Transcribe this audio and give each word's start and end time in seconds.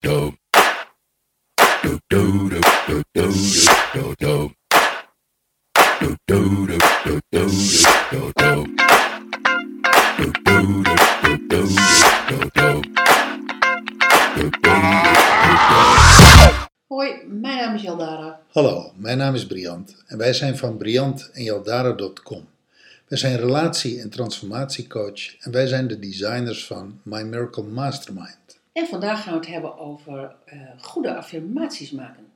do. 0.00 0.32
Do 1.82 1.98
do 2.08 2.48
do 2.48 2.60
do 2.86 3.02
do 3.14 3.32
do 3.94 4.14
do. 4.18 4.50
Do 6.00 6.16
do 6.26 6.66
do 6.66 6.78
do 7.04 7.20
do 7.30 7.50
do 8.10 8.32
do. 8.36 8.66
Do 10.18 10.32
do 10.44 10.56
do 10.82 10.94
do 11.22 11.36
do 11.48 11.60
do 12.28 12.38
do. 12.54 12.82
Do 14.36 14.50
do 14.60 14.74
Hoi, 16.86 17.24
mijn 17.26 17.56
naam 17.56 17.74
is 17.74 17.82
Jaldara. 17.82 18.40
Hallo, 18.52 18.92
mijn 18.96 19.18
naam 19.18 19.34
is 19.34 19.46
Briant 19.46 20.02
en 20.06 20.18
wij 20.18 20.32
zijn 20.32 20.56
van 20.56 20.76
Briant 20.76 21.30
en 21.32 21.42
Jaldara.com. 21.42 22.48
Wij 23.08 23.18
zijn 23.18 23.36
relatie- 23.36 24.00
en 24.00 24.10
transformatiecoach 24.10 25.36
en 25.40 25.52
wij 25.52 25.66
zijn 25.66 25.88
de 25.88 25.98
designers 25.98 26.66
van 26.66 27.00
My 27.02 27.22
Miracle 27.22 27.62
Mastermind. 27.62 28.37
En 28.78 28.86
vandaag 28.86 29.22
gaan 29.22 29.32
we 29.32 29.38
het 29.38 29.48
hebben 29.48 29.78
over 29.78 30.36
eh, 30.44 30.60
goede 30.80 31.16
affirmaties 31.16 31.90
maken. 31.90 32.26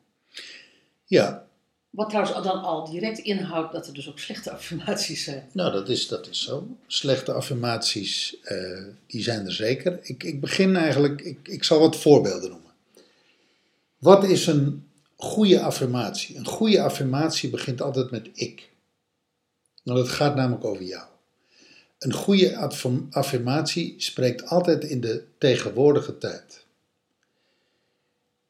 Ja, 1.05 1.47
Wat 1.91 2.09
trouwens 2.09 2.43
dan 2.43 2.62
al 2.62 2.91
direct 2.91 3.19
inhoudt 3.19 3.73
dat 3.73 3.87
er 3.87 3.95
dus 3.95 4.09
ook 4.09 4.19
slechte 4.19 4.51
affirmaties 4.57 5.25
zijn. 5.25 5.49
nou 5.52 5.73
dat 5.73 5.89
is, 5.89 6.09
dat 6.09 6.29
is 6.29 6.43
zo. 6.43 6.77
Slechte 6.87 7.33
affirmaties, 7.33 8.41
eh, 8.43 8.85
die 9.07 9.23
zijn 9.23 9.47
er 9.47 9.52
zeker. 9.52 9.99
Ik, 10.02 10.23
ik 10.23 10.41
begin 10.41 10.77
eigenlijk, 10.77 11.21
ik, 11.21 11.49
ik 11.49 11.65
zal 11.65 11.79
wat 11.79 11.97
voorbeelden 11.97 12.51
noemen. 12.51 12.73
Wat 13.99 14.24
is 14.24 14.47
een 14.47 14.87
goede 15.16 15.61
affirmatie? 15.61 16.37
Een 16.37 16.47
goede 16.47 16.83
affirmatie 16.83 17.51
begint 17.51 17.80
altijd 17.80 18.11
met 18.11 18.30
ik. 18.35 18.71
Nou, 19.83 19.99
dat 19.99 20.09
gaat 20.09 20.35
namelijk 20.35 20.65
over 20.65 20.85
jou. 20.85 21.12
Een 22.02 22.12
goede 22.12 22.56
affirm- 22.56 23.06
affirmatie 23.11 23.95
spreekt 24.01 24.47
altijd 24.47 24.84
in 24.84 25.01
de 25.01 25.24
tegenwoordige 25.38 26.19
tijd. 26.19 26.65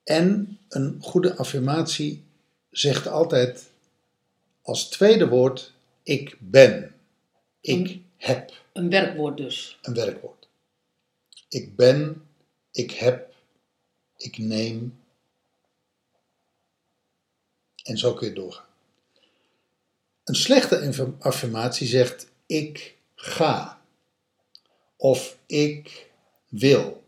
En 0.04 0.58
een 0.68 0.98
goede 1.02 1.36
affirmatie 1.36 2.24
zegt 2.70 3.06
altijd 3.06 3.70
als 4.62 4.88
tweede 4.88 5.28
woord: 5.28 5.72
ik 6.02 6.36
ben. 6.40 6.94
Ik 7.60 8.00
heb 8.16 8.52
Een 8.72 8.90
werkwoord 8.90 9.36
dus. 9.36 9.78
een 9.82 9.94
werkwoord. 9.94 10.48
Ik 11.48 11.76
ben, 11.76 12.26
ik 12.70 12.90
heb, 12.90 13.34
ik 14.16 14.38
neem. 14.38 15.00
En 17.82 17.98
zo 17.98 18.14
kun 18.14 18.28
je 18.28 18.34
doorgaan. 18.34 18.66
Een 20.24 20.34
slechte 20.34 21.14
affirmatie 21.18 21.86
zegt 21.86 22.26
ik 22.46 23.00
ga. 23.22 23.82
Of 24.96 25.38
ik 25.46 26.10
wil. 26.48 27.04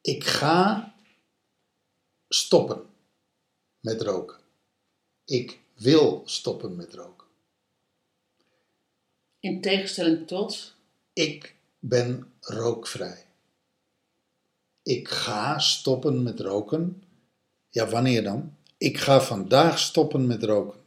Ik 0.00 0.24
ga 0.24 0.94
stoppen 2.28 2.86
met 3.80 4.02
roken. 4.02 4.40
Ik 5.24 5.60
wil 5.74 6.22
stoppen 6.24 6.76
met 6.76 6.94
roken. 6.94 7.26
In 9.40 9.60
tegenstelling 9.60 10.26
tot. 10.26 10.74
Ik 11.12 11.56
ben 11.78 12.32
rookvrij. 12.40 13.26
Ik 14.82 15.08
ga 15.08 15.58
stoppen 15.58 16.22
met 16.22 16.40
roken. 16.40 17.02
Ja, 17.70 17.88
wanneer 17.88 18.22
dan? 18.22 18.56
Ik 18.78 18.98
ga 18.98 19.20
vandaag 19.20 19.78
stoppen 19.78 20.26
met 20.26 20.42
roken. 20.42 20.83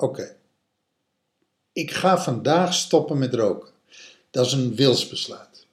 Oké. 0.00 0.36
Ik 1.72 1.90
ga 1.90 2.18
vandaag 2.18 2.74
stoppen 2.74 3.18
met 3.18 3.34
roken. 3.34 3.72
Dat 4.30 4.46
is 4.46 4.52
een 4.52 4.74
wilsbesluit. 4.74 5.66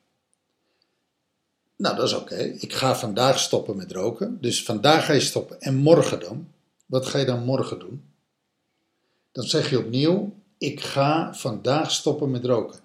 Nou, 1.75 1.95
dat 1.95 2.05
is 2.05 2.13
oké. 2.13 2.35
Ik 2.35 2.73
ga 2.73 2.95
vandaag 2.95 3.39
stoppen 3.39 3.75
met 3.75 3.91
roken. 3.91 4.37
Dus 4.41 4.63
vandaag 4.63 5.05
ga 5.05 5.13
je 5.13 5.19
stoppen. 5.19 5.61
En 5.61 5.75
morgen 5.75 6.19
dan? 6.19 6.47
Wat 6.85 7.05
ga 7.05 7.19
je 7.19 7.25
dan 7.25 7.43
morgen 7.43 7.80
doen? 7.80 8.03
Dan 9.31 9.43
zeg 9.43 9.69
je 9.69 9.80
opnieuw: 9.80 10.33
Ik 10.58 10.81
ga 10.81 11.33
vandaag 11.33 11.91
stoppen 11.91 12.31
met 12.31 12.45
roken. 12.45 12.80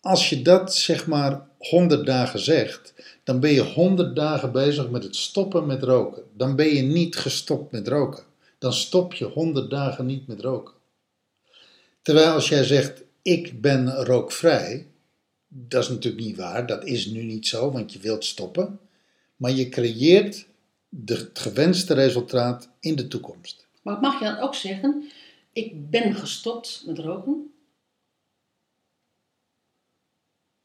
Als 0.00 0.28
je 0.28 0.42
dat 0.42 0.74
zeg 0.74 1.06
maar 1.06 1.48
100 1.58 2.06
dagen 2.06 2.40
zegt, 2.40 2.94
dan 3.22 3.40
ben 3.40 3.50
je 3.50 3.62
100 3.62 4.16
dagen 4.16 4.52
bezig 4.52 4.90
met 4.90 5.02
het 5.02 5.16
stoppen 5.16 5.66
met 5.66 5.82
roken. 5.82 6.22
Dan 6.32 6.56
ben 6.56 6.68
je 6.68 6.82
niet 6.82 7.16
gestopt 7.16 7.72
met 7.72 7.88
roken. 7.88 8.24
Dan 8.58 8.72
stop 8.72 9.14
je 9.14 9.24
100 9.24 9.70
dagen 9.70 10.06
niet 10.06 10.26
met 10.26 10.40
roken. 10.40 10.73
Terwijl 12.04 12.32
als 12.32 12.48
jij 12.48 12.64
zegt: 12.64 13.02
Ik 13.22 13.60
ben 13.60 13.94
rookvrij, 13.94 14.86
dat 15.48 15.82
is 15.82 15.88
natuurlijk 15.88 16.24
niet 16.24 16.36
waar. 16.36 16.66
Dat 16.66 16.84
is 16.84 17.06
nu 17.06 17.22
niet 17.22 17.46
zo, 17.46 17.70
want 17.70 17.92
je 17.92 17.98
wilt 17.98 18.24
stoppen. 18.24 18.80
Maar 19.36 19.50
je 19.50 19.68
creëert 19.68 20.46
de, 20.88 21.14
het 21.14 21.38
gewenste 21.38 21.94
resultaat 21.94 22.68
in 22.80 22.94
de 22.96 23.08
toekomst. 23.08 23.66
Maar 23.82 24.00
mag 24.00 24.18
je 24.18 24.24
dan 24.24 24.38
ook 24.38 24.54
zeggen: 24.54 25.10
Ik 25.52 25.90
ben 25.90 26.14
gestopt 26.14 26.82
met 26.86 26.98
roken? 26.98 27.52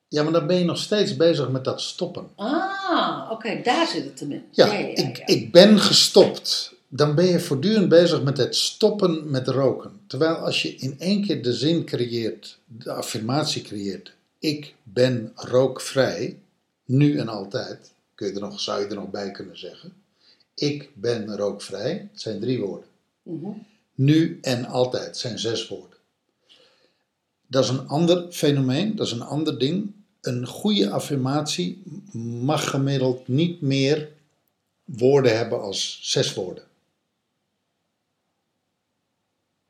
Ja, 0.07 0.23
maar 0.23 0.33
dan 0.33 0.47
ben 0.47 0.57
je 0.57 0.65
nog 0.65 0.77
steeds 0.77 1.15
bezig 1.15 1.49
met 1.49 1.63
dat 1.63 1.81
stoppen. 1.81 2.29
Ah, 2.35 3.27
oké, 3.31 3.61
daar 3.63 3.87
zit 3.87 4.03
het 4.03 4.19
hem 4.19 4.31
in. 4.31 4.43
Ja, 4.51 4.73
ik, 4.73 5.17
ik 5.25 5.51
ben 5.51 5.79
gestopt. 5.79 6.73
Dan 6.91 7.15
ben 7.15 7.25
je 7.25 7.39
voortdurend 7.39 7.89
bezig 7.89 8.23
met 8.23 8.37
het 8.37 8.55
stoppen 8.55 9.29
met 9.29 9.47
roken. 9.47 9.91
Terwijl 10.07 10.35
als 10.35 10.61
je 10.61 10.75
in 10.75 10.99
één 10.99 11.25
keer 11.25 11.43
de 11.43 11.53
zin 11.53 11.85
creëert, 11.85 12.57
de 12.65 12.91
affirmatie 12.91 13.61
creëert: 13.61 14.13
ik 14.39 14.75
ben 14.83 15.31
rookvrij, 15.35 16.37
nu 16.85 17.17
en 17.17 17.27
altijd, 17.27 17.91
kun 18.15 18.27
je 18.27 18.33
er 18.33 18.39
nog, 18.39 18.59
zou 18.59 18.81
je 18.81 18.87
er 18.87 18.95
nog 18.95 19.09
bij 19.09 19.31
kunnen 19.31 19.57
zeggen. 19.57 19.93
Ik 20.53 20.89
ben 20.93 21.37
rookvrij, 21.37 22.09
het 22.11 22.21
zijn 22.21 22.39
drie 22.39 22.59
woorden. 22.59 22.87
Mhm. 23.23 23.49
Nu 23.95 24.39
en 24.41 24.65
altijd 24.65 25.17
zijn 25.17 25.39
zes 25.39 25.67
woorden. 25.67 25.97
Dat 27.47 27.63
is 27.63 27.69
een 27.69 27.87
ander 27.87 28.31
fenomeen, 28.31 28.95
dat 28.95 29.05
is 29.05 29.13
een 29.13 29.21
ander 29.21 29.59
ding. 29.59 29.91
Een 30.21 30.47
goede 30.47 30.89
affirmatie 30.89 31.83
mag 32.43 32.69
gemiddeld 32.69 33.27
niet 33.27 33.61
meer 33.61 34.09
woorden 34.85 35.37
hebben 35.37 35.61
als 35.61 35.99
zes 36.01 36.33
woorden. 36.33 36.63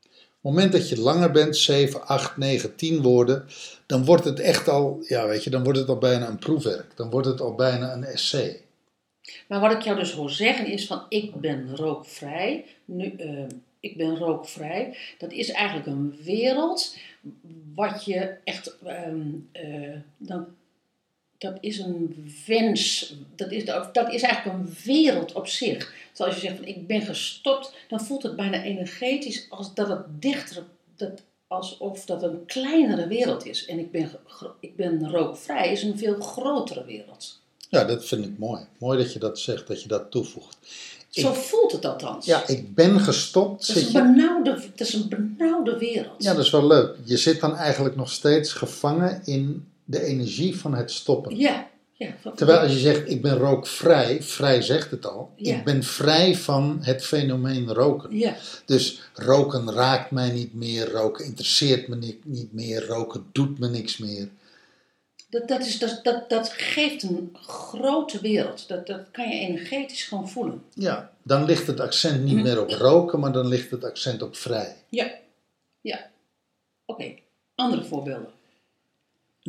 Op 0.04 0.29
het 0.42 0.52
moment 0.52 0.72
dat 0.72 0.88
je 0.88 1.00
langer 1.00 1.30
bent, 1.30 1.56
7, 1.56 2.06
8, 2.06 2.36
9, 2.36 2.76
10 2.76 3.02
woorden, 3.02 3.46
dan 3.86 4.04
wordt 4.04 4.24
het 4.24 4.40
echt 4.40 4.68
al, 4.68 5.04
ja 5.08 5.26
weet 5.26 5.44
je, 5.44 5.50
dan 5.50 5.64
wordt 5.64 5.78
het 5.78 5.88
al 5.88 5.98
bijna 5.98 6.28
een 6.28 6.38
proefwerk. 6.38 6.96
Dan 6.96 7.10
wordt 7.10 7.26
het 7.26 7.40
al 7.40 7.54
bijna 7.54 7.92
een 7.92 8.04
essay. 8.04 8.60
Maar 9.48 9.60
wat 9.60 9.72
ik 9.72 9.80
jou 9.80 9.98
dus 9.98 10.12
hoor 10.12 10.30
zeggen 10.30 10.66
is: 10.66 10.86
van 10.86 11.02
ik 11.08 11.34
ben 11.34 11.76
rookvrij. 11.76 12.64
Nu, 12.84 13.14
eh, 13.16 13.44
ik 13.80 13.96
ben 13.96 14.16
rookvrij. 14.16 14.96
Dat 15.18 15.32
is 15.32 15.50
eigenlijk 15.50 15.86
een 15.86 16.16
wereld 16.24 16.96
wat 17.74 18.04
je 18.04 18.36
echt. 18.44 18.78
ehm, 18.84 19.28
eh, 19.52 19.96
dan, 20.16 20.46
dat 21.40 21.56
is 21.60 21.78
een 21.78 22.32
wens. 22.46 23.14
Dat 23.36 23.50
is, 23.52 23.64
dat 23.92 24.12
is 24.12 24.22
eigenlijk 24.22 24.58
een 24.58 24.74
wereld 24.84 25.32
op 25.32 25.46
zich. 25.46 25.92
Terwijl 26.12 26.34
als 26.34 26.40
je 26.42 26.46
zegt 26.48 26.56
van 26.58 26.66
ik 26.68 26.86
ben 26.86 27.02
gestopt, 27.02 27.72
dan 27.88 28.00
voelt 28.00 28.22
het 28.22 28.36
bijna 28.36 28.62
energetisch 28.62 29.46
als 29.48 29.74
dat 29.74 29.88
het 29.88 30.04
dichter. 30.22 30.64
Dat, 30.96 31.22
alsof 31.46 32.04
dat 32.04 32.22
een 32.22 32.46
kleinere 32.46 33.06
wereld 33.06 33.46
is. 33.46 33.66
En 33.66 33.78
ik 33.78 33.90
ben, 33.90 34.10
ik 34.60 34.76
ben 34.76 35.10
rookvrij 35.10 35.72
is 35.72 35.82
een 35.82 35.98
veel 35.98 36.20
grotere 36.20 36.84
wereld. 36.84 37.40
Ja, 37.68 37.84
dat 37.84 38.04
vind 38.06 38.24
ik 38.24 38.38
mooi. 38.38 38.62
Mooi 38.78 38.98
dat 38.98 39.12
je 39.12 39.18
dat 39.18 39.38
zegt, 39.38 39.66
dat 39.66 39.82
je 39.82 39.88
dat 39.88 40.10
toevoegt. 40.10 40.56
Ik- 41.12 41.22
Zo 41.22 41.32
voelt 41.32 41.72
het 41.72 41.84
althans. 41.84 42.26
Ja, 42.26 42.46
ik 42.46 42.74
ben 42.74 43.00
gestopt. 43.00 43.66
Dat 43.66 43.76
is, 43.76 43.94
een 43.94 44.14
benauwde, 44.14 44.50
dat 44.74 44.86
is 44.88 44.94
een 44.94 45.08
benauwde 45.08 45.78
wereld. 45.78 46.22
Ja, 46.22 46.34
dat 46.34 46.44
is 46.44 46.50
wel 46.50 46.66
leuk. 46.66 46.96
Je 47.04 47.16
zit 47.16 47.40
dan 47.40 47.56
eigenlijk 47.56 47.96
nog 47.96 48.10
steeds 48.10 48.52
gevangen 48.52 49.22
in 49.24 49.68
de 49.90 50.02
energie 50.04 50.56
van 50.58 50.74
het 50.74 50.90
stoppen. 50.90 51.36
ja. 51.36 51.68
ja. 51.92 52.14
Terwijl 52.34 52.58
als 52.58 52.72
je 52.72 52.78
zegt, 52.78 53.10
ik 53.10 53.22
ben 53.22 53.36
rookvrij, 53.36 54.22
vrij 54.22 54.62
zegt 54.62 54.90
het 54.90 55.06
al. 55.06 55.32
Ja. 55.36 55.56
Ik 55.56 55.64
ben 55.64 55.82
vrij 55.84 56.36
van 56.36 56.78
het 56.82 57.04
fenomeen 57.04 57.72
roken. 57.72 58.18
Ja, 58.18 58.36
Dus 58.64 59.00
roken 59.14 59.72
raakt 59.72 60.10
mij 60.10 60.30
niet 60.30 60.54
meer, 60.54 60.90
roken 60.90 61.24
interesseert 61.24 61.88
me 61.88 61.96
ni- 61.96 62.20
niet 62.24 62.52
meer, 62.52 62.86
roken 62.86 63.26
doet 63.32 63.58
me 63.58 63.68
niks 63.68 63.98
meer. 63.98 64.28
dat, 65.28 65.48
dat, 65.48 65.60
is, 65.66 65.78
dat, 65.78 66.00
dat, 66.02 66.28
dat 66.30 66.48
geeft 66.52 67.02
een 67.02 67.36
grote 67.42 68.20
wereld. 68.20 68.68
Dat, 68.68 68.86
dat 68.86 69.00
kan 69.12 69.28
je 69.28 69.38
energetisch 69.40 70.04
gewoon 70.04 70.28
voelen. 70.28 70.62
Ja, 70.74 71.12
dan 71.22 71.44
ligt 71.44 71.66
het 71.66 71.80
accent 71.80 72.24
niet 72.24 72.42
meer 72.42 72.60
op 72.60 72.70
roken, 72.70 73.20
maar 73.20 73.32
dan 73.32 73.46
ligt 73.48 73.70
het 73.70 73.84
accent 73.84 74.22
op 74.22 74.36
vrij. 74.36 74.76
Ja, 74.88 75.10
ja. 75.80 76.10
Oké, 76.86 77.14
andere 77.54 77.84
voorbeelden. 77.84 78.38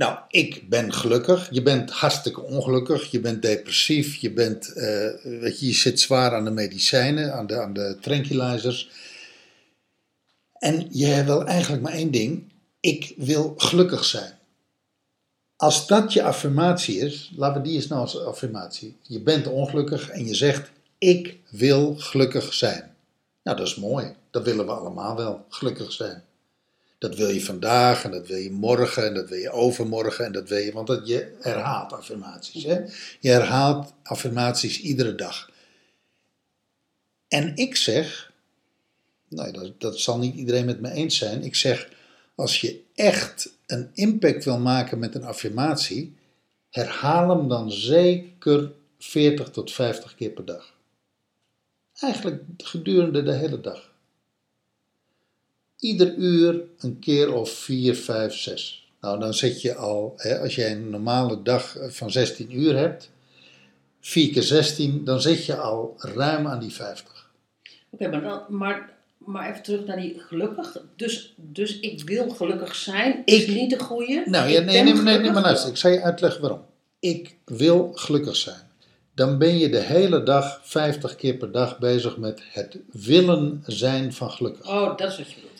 Nou, 0.01 0.17
ik 0.27 0.69
ben 0.69 0.93
gelukkig. 0.93 1.47
Je 1.51 1.61
bent 1.61 1.91
hartstikke 1.91 2.41
ongelukkig. 2.41 3.11
Je 3.11 3.19
bent 3.19 3.41
depressief. 3.41 4.15
Je, 4.15 4.31
bent, 4.31 4.73
eh, 4.73 5.09
weet 5.23 5.59
je, 5.59 5.65
je 5.65 5.73
zit 5.73 5.99
zwaar 5.99 6.35
aan 6.35 6.43
de 6.43 6.51
medicijnen, 6.51 7.33
aan 7.33 7.47
de, 7.47 7.61
aan 7.61 7.73
de 7.73 7.97
tranquilizers. 8.01 8.89
En 10.53 10.87
je 10.89 11.23
wil 11.23 11.45
eigenlijk 11.45 11.83
maar 11.83 11.91
één 11.93 12.11
ding. 12.11 12.51
Ik 12.79 13.13
wil 13.17 13.53
gelukkig 13.57 14.05
zijn. 14.05 14.33
Als 15.55 15.87
dat 15.87 16.13
je 16.13 16.23
affirmatie 16.23 16.97
is, 16.97 17.31
laten 17.35 17.61
we 17.61 17.67
die 17.67 17.75
eens 17.75 17.87
nou 17.87 18.01
als 18.01 18.19
affirmatie. 18.19 18.97
Je 19.01 19.19
bent 19.19 19.47
ongelukkig 19.47 20.09
en 20.09 20.25
je 20.25 20.35
zegt, 20.35 20.71
ik 20.97 21.37
wil 21.49 21.95
gelukkig 21.95 22.53
zijn. 22.53 22.95
Nou, 23.43 23.57
dat 23.57 23.67
is 23.67 23.75
mooi. 23.75 24.15
Dat 24.31 24.43
willen 24.43 24.65
we 24.65 24.71
allemaal 24.71 25.15
wel, 25.15 25.45
gelukkig 25.49 25.91
zijn. 25.91 26.23
Dat 27.01 27.15
wil 27.15 27.29
je 27.29 27.43
vandaag 27.43 28.03
en 28.03 28.11
dat 28.11 28.27
wil 28.27 28.37
je 28.37 28.51
morgen 28.51 29.05
en 29.05 29.13
dat 29.13 29.29
wil 29.29 29.37
je 29.37 29.51
overmorgen 29.51 30.25
en 30.25 30.31
dat 30.31 30.49
wil 30.49 30.57
je, 30.57 30.71
want 30.71 30.87
dat, 30.87 31.07
je 31.07 31.35
herhaalt 31.39 31.93
affirmaties. 31.93 32.63
Hè? 32.63 32.79
Je 33.19 33.29
herhaalt 33.29 33.93
affirmaties 34.03 34.81
iedere 34.81 35.15
dag. 35.15 35.51
En 37.27 37.55
ik 37.55 37.75
zeg, 37.75 38.31
nou, 39.27 39.51
dat, 39.51 39.79
dat 39.79 39.99
zal 39.99 40.17
niet 40.17 40.35
iedereen 40.35 40.65
met 40.65 40.81
me 40.81 40.91
eens 40.91 41.17
zijn, 41.17 41.43
ik 41.43 41.55
zeg, 41.55 41.89
als 42.35 42.61
je 42.61 42.81
echt 42.95 43.53
een 43.65 43.89
impact 43.93 44.45
wil 44.45 44.59
maken 44.59 44.99
met 44.99 45.15
een 45.15 45.23
affirmatie, 45.23 46.15
herhaal 46.69 47.29
hem 47.29 47.47
dan 47.47 47.71
zeker 47.71 48.71
40 48.99 49.49
tot 49.49 49.71
50 49.71 50.15
keer 50.15 50.29
per 50.29 50.45
dag. 50.45 50.73
Eigenlijk 51.93 52.43
gedurende 52.57 53.23
de 53.23 53.33
hele 53.33 53.61
dag. 53.61 53.90
Ieder 55.81 56.13
uur 56.15 56.61
een 56.79 56.99
keer 56.99 57.33
of 57.33 57.49
4, 57.51 57.95
5, 57.95 58.33
6. 58.33 58.89
Nou, 59.01 59.19
dan 59.19 59.33
zit 59.33 59.61
je 59.61 59.75
al, 59.75 60.13
hè, 60.17 60.39
als 60.39 60.55
jij 60.55 60.71
een 60.71 60.89
normale 60.89 61.41
dag 61.41 61.77
van 61.89 62.11
16 62.11 62.59
uur 62.59 62.77
hebt, 62.77 63.09
4 63.99 64.31
keer 64.33 64.43
16, 64.43 65.03
dan 65.03 65.21
zit 65.21 65.45
je 65.45 65.55
al 65.55 65.95
ruim 65.97 66.47
aan 66.47 66.59
die 66.59 66.71
50. 66.71 67.29
Oké, 67.89 68.07
maar, 68.09 68.21
dan, 68.21 68.41
maar, 68.49 68.89
maar 69.17 69.49
even 69.49 69.63
terug 69.63 69.85
naar 69.85 69.97
die 69.97 70.19
gelukkig. 70.27 70.77
Dus, 70.95 71.33
dus 71.37 71.79
ik 71.79 72.03
wil 72.03 72.29
gelukkig 72.29 72.75
zijn, 72.75 73.21
is 73.25 73.43
Ik- 73.45 73.55
niet 73.55 73.69
de 73.69 73.79
goede. 73.79 74.23
Nou, 74.25 74.49
ja, 74.49 74.59
nee, 74.61 74.83
nee, 74.83 74.93
nee, 74.93 75.17
nee, 75.19 75.31
maar 75.31 75.41
luister, 75.41 75.69
ik 75.69 75.77
zal 75.77 75.91
je 75.91 76.01
uitleggen 76.01 76.41
waarom. 76.41 76.61
Ik 76.99 77.35
wil 77.45 77.91
gelukkig 77.93 78.35
zijn. 78.35 78.69
Dan 79.15 79.37
ben 79.37 79.57
je 79.57 79.69
de 79.69 79.79
hele 79.79 80.23
dag, 80.23 80.59
50 80.63 81.15
keer 81.15 81.33
per 81.35 81.51
dag, 81.51 81.79
bezig 81.79 82.17
met 82.17 82.41
het 82.51 82.77
willen 82.91 83.63
zijn 83.65 84.13
van 84.13 84.31
gelukkig. 84.31 84.67
Oh, 84.69 84.97
dat 84.97 85.11
is 85.11 85.17
wat 85.17 85.29
je 85.29 85.35
bedoelt. 85.35 85.50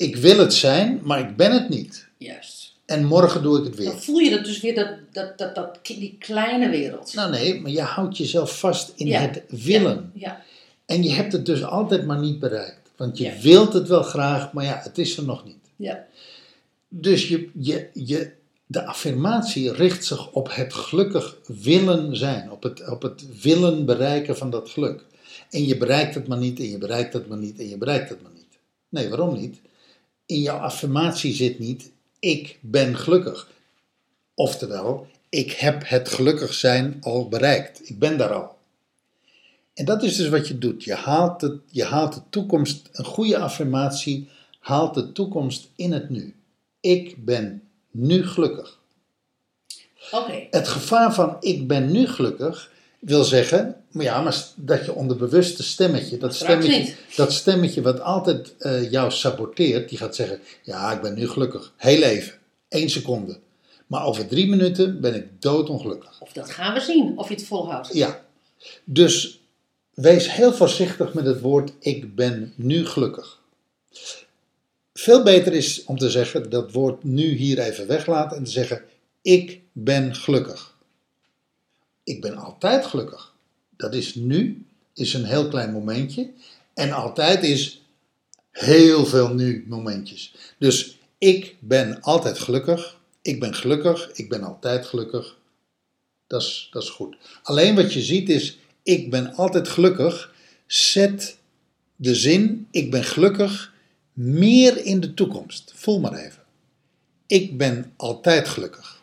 Ik 0.00 0.16
wil 0.16 0.38
het 0.38 0.54
zijn, 0.54 1.00
maar 1.02 1.20
ik 1.20 1.36
ben 1.36 1.52
het 1.52 1.68
niet. 1.68 2.08
Juist. 2.16 2.74
En 2.86 3.04
morgen 3.04 3.42
doe 3.42 3.58
ik 3.58 3.64
het 3.64 3.76
weer. 3.76 3.86
Dan 3.86 4.02
voel 4.02 4.18
je 4.18 4.30
dat 4.30 4.44
dus 4.44 4.60
weer, 4.60 4.74
dat, 4.74 4.88
dat, 5.12 5.38
dat, 5.38 5.54
dat, 5.54 5.78
die 5.82 6.16
kleine 6.18 6.68
wereld. 6.70 7.14
Nou 7.14 7.30
nee, 7.30 7.60
maar 7.60 7.70
je 7.70 7.80
houdt 7.80 8.16
jezelf 8.16 8.58
vast 8.58 8.92
in 8.96 9.06
Ja, 9.06 9.20
het 9.20 9.42
willen. 9.48 10.10
Ja, 10.14 10.42
En 10.86 11.02
je 11.02 11.10
hebt 11.10 11.32
het 11.32 11.46
dus 11.46 11.64
altijd 11.64 12.06
maar 12.06 12.18
niet 12.18 12.38
bereikt. 12.38 12.90
Want 12.96 13.18
je 13.18 13.24
Ja. 13.24 13.32
wilt 13.42 13.72
het 13.72 13.88
wel 13.88 14.02
graag, 14.02 14.52
maar 14.52 14.64
ja, 14.64 14.80
het 14.82 14.98
is 14.98 15.16
er 15.16 15.24
nog 15.24 15.44
niet. 15.44 15.56
ja. 15.76 16.06
Dus 16.88 17.28
je, 17.28 17.48
je, 17.58 17.88
je, 17.94 18.30
de 18.66 18.84
affirmatie 18.86 19.72
richt 19.72 20.04
zich 20.04 20.30
op 20.32 20.48
het 20.54 20.74
gelukkig 20.74 21.36
willen 21.46 22.16
zijn. 22.16 22.50
Op 22.50 22.62
het, 22.62 22.88
op 22.88 23.02
het 23.02 23.24
willen 23.42 23.84
bereiken 23.84 24.36
van 24.36 24.50
dat 24.50 24.68
geluk. 24.70 25.04
En 25.50 25.66
je 25.66 25.76
bereikt 25.76 26.14
het 26.14 26.26
maar 26.28 26.38
niet, 26.38 26.58
en 26.58 26.68
je 26.70 26.78
bereikt 26.78 27.12
het 27.12 27.28
maar 27.28 27.38
niet, 27.38 27.58
en 27.58 27.68
je 27.68 27.76
bereikt 27.78 28.08
het 28.08 28.22
maar 28.22 28.30
niet. 28.34 28.58
Nee, 28.88 29.08
waarom 29.08 29.34
niet? 29.40 29.60
In 30.30 30.40
jouw 30.40 30.58
affirmatie 30.58 31.34
zit 31.34 31.58
niet, 31.58 31.90
ik 32.18 32.58
ben 32.60 32.96
gelukkig. 32.96 33.50
Oftewel, 34.34 35.06
ik 35.28 35.52
heb 35.52 35.88
het 35.88 36.08
gelukkig 36.08 36.54
zijn 36.54 36.96
al 37.00 37.28
bereikt. 37.28 37.88
Ik 37.88 37.98
ben 37.98 38.18
daar 38.18 38.32
al. 38.32 38.56
En 39.74 39.84
dat 39.84 40.02
is 40.02 40.16
dus 40.16 40.28
wat 40.28 40.48
je 40.48 40.58
doet. 40.58 40.84
Je 40.84 40.94
haalt, 40.94 41.40
het, 41.40 41.60
je 41.70 41.84
haalt 41.84 42.14
de 42.14 42.20
toekomst, 42.30 42.88
een 42.92 43.04
goede 43.04 43.38
affirmatie 43.38 44.28
haalt 44.60 44.94
de 44.94 45.12
toekomst 45.12 45.68
in 45.76 45.92
het 45.92 46.10
nu. 46.10 46.34
Ik 46.80 47.24
ben 47.24 47.62
nu 47.90 48.26
gelukkig. 48.26 48.78
Oké. 50.10 50.46
Het 50.50 50.68
gevaar 50.68 51.14
van 51.14 51.36
ik 51.40 51.66
ben 51.66 51.92
nu 51.92 52.06
gelukkig 52.06 52.70
wil 53.00 53.24
zeggen, 53.24 53.76
maar 53.90 54.04
ja, 54.04 54.22
maar 54.22 54.44
dat 54.54 54.84
je 54.84 54.94
onderbewuste 54.94 55.62
stemmetje, 55.62 56.18
dat 56.18 56.34
stemmetje, 56.34 56.94
dat 57.16 57.32
stemmetje 57.32 57.82
wat 57.82 58.00
altijd 58.00 58.56
eh, 58.58 58.90
jou 58.90 59.10
saboteert, 59.10 59.88
die 59.88 59.98
gaat 59.98 60.14
zeggen, 60.14 60.40
ja, 60.62 60.92
ik 60.92 61.00
ben 61.00 61.14
nu 61.14 61.28
gelukkig. 61.28 61.72
Heel 61.76 62.02
even, 62.02 62.34
één 62.68 62.90
seconde. 62.90 63.38
Maar 63.86 64.04
over 64.04 64.26
drie 64.26 64.48
minuten 64.48 65.00
ben 65.00 65.14
ik 65.14 65.42
doodongelukkig. 65.42 66.20
Of 66.20 66.32
dat 66.32 66.50
gaan 66.50 66.74
we 66.74 66.80
zien, 66.80 67.18
of 67.18 67.28
je 67.28 67.34
het 67.34 67.44
volhoudt. 67.44 67.90
Ja, 67.92 68.24
dus 68.84 69.40
wees 69.94 70.32
heel 70.32 70.52
voorzichtig 70.52 71.14
met 71.14 71.26
het 71.26 71.40
woord 71.40 71.72
ik 71.78 72.14
ben 72.14 72.52
nu 72.56 72.86
gelukkig. 72.86 73.40
Veel 74.92 75.22
beter 75.22 75.52
is 75.52 75.84
om 75.84 75.98
te 75.98 76.10
zeggen 76.10 76.50
dat 76.50 76.72
woord 76.72 77.04
nu 77.04 77.34
hier 77.36 77.58
even 77.58 77.86
weglaten 77.86 78.36
en 78.36 78.44
te 78.44 78.50
zeggen 78.50 78.82
ik 79.22 79.60
ben 79.72 80.14
gelukkig. 80.14 80.74
Ik 82.04 82.20
ben 82.20 82.36
altijd 82.36 82.86
gelukkig. 82.86 83.34
Dat 83.76 83.94
is 83.94 84.14
nu, 84.14 84.66
is 84.94 85.14
een 85.14 85.24
heel 85.24 85.48
klein 85.48 85.72
momentje. 85.72 86.30
En 86.74 86.92
altijd 86.92 87.42
is 87.42 87.82
heel 88.50 89.06
veel 89.06 89.34
nu 89.34 89.64
momentjes. 89.68 90.34
Dus 90.58 90.98
ik 91.18 91.56
ben 91.58 92.00
altijd 92.00 92.38
gelukkig. 92.38 92.98
Ik 93.22 93.40
ben 93.40 93.54
gelukkig. 93.54 94.10
Ik 94.12 94.28
ben 94.28 94.42
altijd 94.42 94.86
gelukkig. 94.86 95.36
Dat 96.26 96.42
is, 96.42 96.68
dat 96.72 96.82
is 96.82 96.88
goed. 96.88 97.16
Alleen 97.42 97.74
wat 97.74 97.92
je 97.92 98.00
ziet 98.00 98.28
is, 98.28 98.58
ik 98.82 99.10
ben 99.10 99.34
altijd 99.34 99.68
gelukkig. 99.68 100.34
Zet 100.66 101.38
de 101.96 102.14
zin, 102.14 102.68
ik 102.70 102.90
ben 102.90 103.04
gelukkig, 103.04 103.72
meer 104.12 104.84
in 104.84 105.00
de 105.00 105.14
toekomst. 105.14 105.72
Voel 105.76 106.00
maar 106.00 106.14
even. 106.14 106.42
Ik 107.26 107.58
ben 107.58 107.92
altijd 107.96 108.48
gelukkig. 108.48 108.99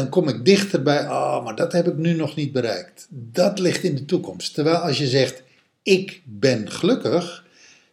Dan 0.00 0.08
kom 0.08 0.28
ik 0.28 0.44
dichter 0.44 0.82
bij, 0.82 1.02
oh, 1.08 1.44
maar 1.44 1.56
dat 1.56 1.72
heb 1.72 1.86
ik 1.86 1.96
nu 1.96 2.12
nog 2.12 2.36
niet 2.36 2.52
bereikt. 2.52 3.06
Dat 3.10 3.58
ligt 3.58 3.82
in 3.82 3.94
de 3.94 4.04
toekomst. 4.04 4.54
Terwijl 4.54 4.76
als 4.76 4.98
je 4.98 5.06
zegt, 5.06 5.42
ik 5.82 6.22
ben 6.24 6.70
gelukkig, 6.70 7.44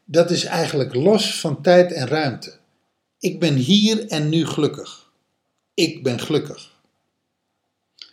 dat 0.06 0.31
is 0.31 0.44
eigenlijk 0.44 0.94
los 0.94 1.39
van 1.39 1.62
tijd 1.62 1.92
en 1.92 2.07
ruimte. 2.07 2.54
Ik 3.19 3.39
ben 3.39 3.56
hier 3.56 4.07
en 4.07 4.30
nu 4.30 4.45
gelukkig. 4.45 5.09
Ik 5.74 6.04
ben 6.04 6.19
gelukkig. 6.19 6.75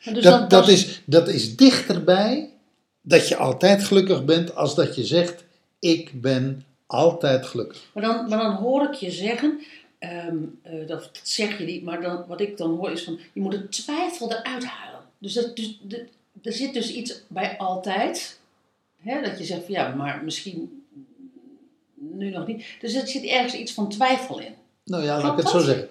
Dus 0.05 0.25
Dat, 0.25 0.51
dat, 0.51 0.69
is, 0.69 1.03
dat 1.07 1.29
is 1.29 1.57
dichterbij 1.57 2.51
dat 3.03 3.29
je 3.29 3.37
altijd 3.37 3.85
gelukkig 3.85 4.25
bent 4.25 4.55
als 4.55 4.75
dat 4.75 4.95
je 4.95 5.05
zegt, 5.05 5.45
ik 5.79 6.21
ben 6.21 6.65
altijd 6.87 7.47
gelukkig. 7.47 7.83
Maar 7.95 8.03
dan, 8.03 8.29
maar 8.29 8.39
dan 8.39 8.55
hoor 8.55 8.83
ik 8.83 8.95
je 8.95 9.11
zeggen, 9.11 9.61
ehm, 10.11 10.37
eh, 10.63 10.87
dat, 10.87 11.11
zeg 11.23 11.59
je 11.59 11.65
niet, 11.65 11.83
maar 11.83 12.03
dan, 12.03 12.25
wat 12.29 12.41
ik 12.41 12.57
dan 12.57 12.77
hoor 12.77 12.91
is 12.91 13.05
van, 13.05 13.19
je 13.33 13.41
moet 13.41 13.53
de 13.53 13.69
twijfel 13.69 14.31
eruit 14.31 14.65
halen. 14.65 15.01
Dus, 15.19 15.33
dat, 15.33 15.57
dus 15.57 15.79
de, 15.83 16.07
er 16.43 16.53
zit 16.53 16.75
dus 16.75 16.93
iets 16.93 17.23
bij 17.29 17.59
altijd, 17.59 18.39
hè, 18.97 19.23
dat 19.23 19.39
je 19.39 19.45
zegt 19.45 19.65
van 19.65 19.75
ja, 19.75 19.95
maar 19.95 20.25
misschien 20.25 20.85
nu 21.95 22.31
nog 22.31 22.47
niet. 22.47 22.65
Dus 22.81 22.95
er 22.95 23.09
zit 23.09 23.25
ergens 23.25 23.55
iets 23.55 23.73
van 23.73 23.89
twijfel 23.89 24.41
in. 24.41 24.55
Nou 24.85 25.05
ja, 25.05 25.23
laat 25.23 25.33
ik 25.33 25.45
het 25.45 25.53
zo 25.53 25.59
zeggen. 25.59 25.89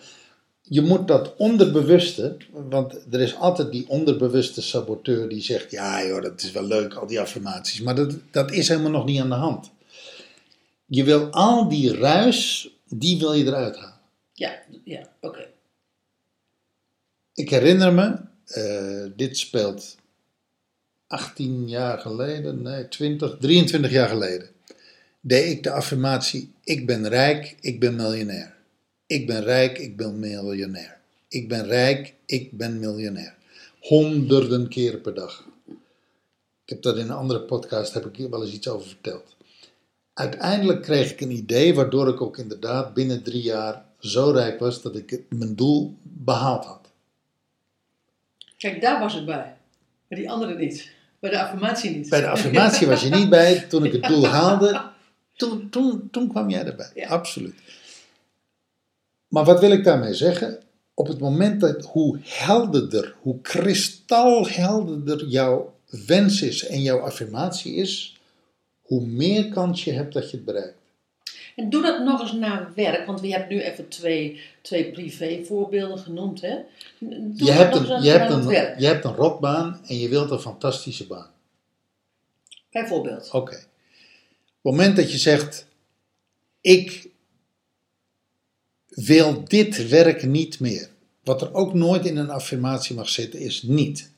Je 0.61 0.81
moet 0.81 1.07
dat 1.07 1.35
onderbewuste, 1.37 2.37
want 2.51 2.93
er 3.11 3.21
is 3.21 3.35
altijd 3.35 3.71
die 3.71 3.85
onderbewuste 3.87 4.61
saboteur 4.61 5.29
die 5.29 5.41
zegt, 5.41 5.71
ja 5.71 6.05
joh, 6.05 6.21
dat 6.21 6.41
is 6.41 6.51
wel 6.51 6.63
leuk, 6.63 6.93
al 6.93 7.07
die 7.07 7.19
affirmaties, 7.19 7.81
maar 7.81 7.95
dat, 7.95 8.15
dat 8.31 8.51
is 8.51 8.67
helemaal 8.67 8.91
nog 8.91 9.05
niet 9.05 9.21
aan 9.21 9.29
de 9.29 9.35
hand. 9.35 9.71
Je 10.85 11.03
wil 11.03 11.25
al 11.29 11.67
die 11.69 11.97
ruis, 11.97 12.69
die 12.89 13.19
wil 13.19 13.33
je 13.33 13.45
eruit 13.45 13.75
halen. 13.75 13.92
Ja, 14.33 14.61
ja, 14.83 15.09
oké. 15.21 15.49
Ik 17.33 17.49
herinner 17.49 17.93
me, 17.93 18.19
eh, 18.45 19.11
dit 19.15 19.37
speelt 19.37 19.95
18 21.07 21.69
jaar 21.69 21.99
geleden, 21.99 22.61
nee 22.61 22.87
20, 22.87 23.37
23 23.39 23.91
jaar 23.91 24.09
geleden, 24.09 24.49
deed 25.21 25.51
ik 25.51 25.63
de 25.63 25.71
affirmatie, 25.71 26.53
ik 26.63 26.85
ben 26.85 27.07
rijk, 27.07 27.55
ik 27.59 27.79
ben 27.79 27.95
miljonair. 27.95 28.55
Ik 29.05 29.27
ben 29.27 29.43
rijk, 29.43 29.77
ik 29.77 29.97
ben 29.97 30.19
miljonair. 30.19 30.97
Ik 31.27 31.47
ben 31.49 31.65
rijk, 31.65 32.13
ik 32.25 32.57
ben 32.57 32.79
miljonair. 32.79 33.35
Honderden 33.79 34.67
keren 34.67 35.01
per 35.01 35.13
dag. 35.13 35.47
Ik 36.63 36.69
heb 36.69 36.81
dat 36.81 36.97
in 36.97 37.03
een 37.03 37.11
andere 37.11 37.41
podcast, 37.41 37.93
heb 37.93 38.05
ik 38.05 38.15
hier 38.15 38.29
wel 38.29 38.43
eens 38.43 38.53
iets 38.53 38.67
over 38.67 38.87
verteld. 38.87 39.35
Uiteindelijk 40.13 40.81
kreeg 40.81 41.11
ik 41.11 41.21
een 41.21 41.31
idee 41.31 41.73
waardoor 41.73 42.07
ik 42.07 42.21
ook 42.21 42.37
inderdaad 42.37 42.93
binnen 42.93 43.23
drie 43.23 43.41
jaar 43.41 43.85
zo 44.03 44.31
rijk 44.31 44.59
was 44.59 44.81
dat 44.81 44.95
ik 44.95 45.21
mijn 45.29 45.55
doel 45.55 45.97
behaald 46.01 46.65
had. 46.65 46.91
Kijk, 48.57 48.81
daar 48.81 48.99
was 48.99 49.15
ik 49.15 49.25
bij. 49.25 49.55
Maar 50.07 50.19
die 50.19 50.29
andere 50.29 50.55
niet. 50.55 50.91
Bij 51.19 51.29
de 51.29 51.41
affirmatie 51.41 51.95
niet. 51.95 52.09
Bij 52.09 52.21
de 52.21 52.27
affirmatie 52.27 52.87
was 52.87 53.01
je 53.01 53.09
niet 53.09 53.29
bij. 53.39 53.59
Toen 53.59 53.85
ik 53.85 53.91
het 53.91 54.03
doel 54.03 54.25
haalde, 54.27 54.81
toen, 55.35 55.69
toen, 55.69 56.09
toen 56.11 56.27
kwam 56.27 56.49
jij 56.49 56.65
erbij. 56.65 56.91
Ja. 56.93 57.07
Absoluut. 57.07 57.55
Maar 59.27 59.43
wat 59.43 59.59
wil 59.59 59.71
ik 59.71 59.83
daarmee 59.83 60.13
zeggen? 60.13 60.59
Op 60.93 61.07
het 61.07 61.19
moment 61.19 61.61
dat 61.61 61.85
hoe 61.85 62.19
helderder, 62.23 63.15
hoe 63.21 63.41
kristalhelderder 63.41 65.27
jouw 65.27 65.73
wens 66.05 66.41
is 66.41 66.65
en 66.65 66.81
jouw 66.81 66.99
affirmatie 66.99 67.75
is, 67.75 68.17
hoe 68.81 69.05
meer 69.05 69.49
kans 69.49 69.83
je 69.83 69.91
hebt 69.91 70.13
dat 70.13 70.29
je 70.29 70.35
het 70.35 70.45
bereikt. 70.45 70.77
En 71.55 71.69
doe 71.69 71.81
dat 71.81 72.03
nog 72.03 72.21
eens 72.21 72.33
na 72.33 72.71
werk, 72.75 73.05
want 73.05 73.21
we 73.21 73.27
hebben 73.27 73.57
nu 73.57 73.61
even 73.61 73.87
twee, 73.87 74.41
twee 74.61 74.91
privé 74.91 75.43
voorbeelden 75.45 75.99
genoemd. 75.99 76.41
Hè? 76.41 76.55
Doe 76.99 77.33
Je 77.35 77.51
hebt, 77.51 77.75
een, 77.75 78.01
je, 78.01 78.09
hebt 78.09 78.31
een, 78.31 78.47
werk, 78.47 78.79
je 78.79 78.85
hebt 78.85 79.05
een 79.05 79.15
rotbaan 79.15 79.81
en 79.87 79.97
je 79.97 80.09
wilt 80.09 80.31
een 80.31 80.39
fantastische 80.39 81.07
baan. 81.07 81.29
bijvoorbeeld. 82.71 83.29
Oké. 83.31 83.55
Op 83.55 84.71
het 84.71 84.79
moment 84.79 84.95
dat 84.95 85.11
je 85.11 85.17
zegt, 85.17 85.67
ik 86.61 87.09
wil 88.87 89.43
dit 89.43 89.89
werk 89.89 90.25
niet 90.25 90.59
meer. 90.59 90.89
Wat 91.23 91.41
er 91.41 91.53
ook 91.53 91.73
nooit 91.73 92.05
in 92.05 92.17
een 92.17 92.29
affirmatie 92.29 92.95
mag 92.95 93.09
zitten 93.09 93.39
is 93.39 93.61
niet. 93.61 94.11